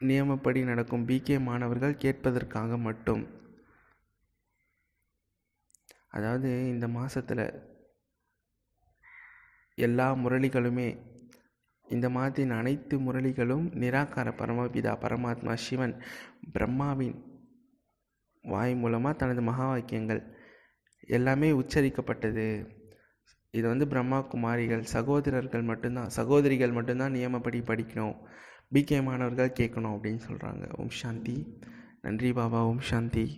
நியமப்படி 0.00 0.64
நடக்கும் 0.64 1.06
பிகே 1.06 1.40
மாணவர்கள் 1.40 2.00
கேட்பதற்காக 2.04 2.78
மட்டும். 2.78 3.22
அதாவது 6.08 6.68
இந்த 6.68 6.88
மாதத்தில் 6.88 7.62
எல்லா 9.74 10.14
முரளிகளுமே 10.14 10.88
இந்த 11.86 12.08
மாதத்தின் 12.08 12.50
அனைத்து 12.50 12.98
முரளிகளும் 12.98 13.66
நிராகார 13.72 14.28
பரமபிதா 14.40 14.92
பரமாத்மா 15.04 15.54
சிவன் 15.54 16.02
பிரம்மாவின் 16.52 17.16
வாய் 18.42 18.74
மூலமாக 18.74 19.16
தனது 19.16 19.42
மகா 19.42 19.66
வாக்கியங்கள் 19.66 20.22
எல்லாமே 21.06 21.50
உச்சரிக்கப்பட்டது. 21.50 22.66
இது 23.50 23.68
வந்து 23.68 23.88
பிரம்மா 23.88 24.20
குமாரிகள் 24.20 24.82
சகோதரர்கள் 24.82 25.62
மட்டும்தான் 25.62 26.08
சகோதரிகள் 26.08 26.72
மட்டும்தான் 26.72 27.12
நியமப்படி 27.12 27.60
படிக்கணும். 27.62 28.16
பிகே 28.72 29.02
மாணவர்கள் 29.02 29.52
கேட்கணும் 29.60 29.96
அப்படின்னு 29.96 30.20
சொல்கிறாங்க 30.28 30.78
ஓம் 30.78 30.90
சாந்தி. 30.90 31.58
நன்றி 32.02 32.32
பாபா 32.32 32.64
ஓம் 32.64 32.80
சாந்தி. 32.80 33.30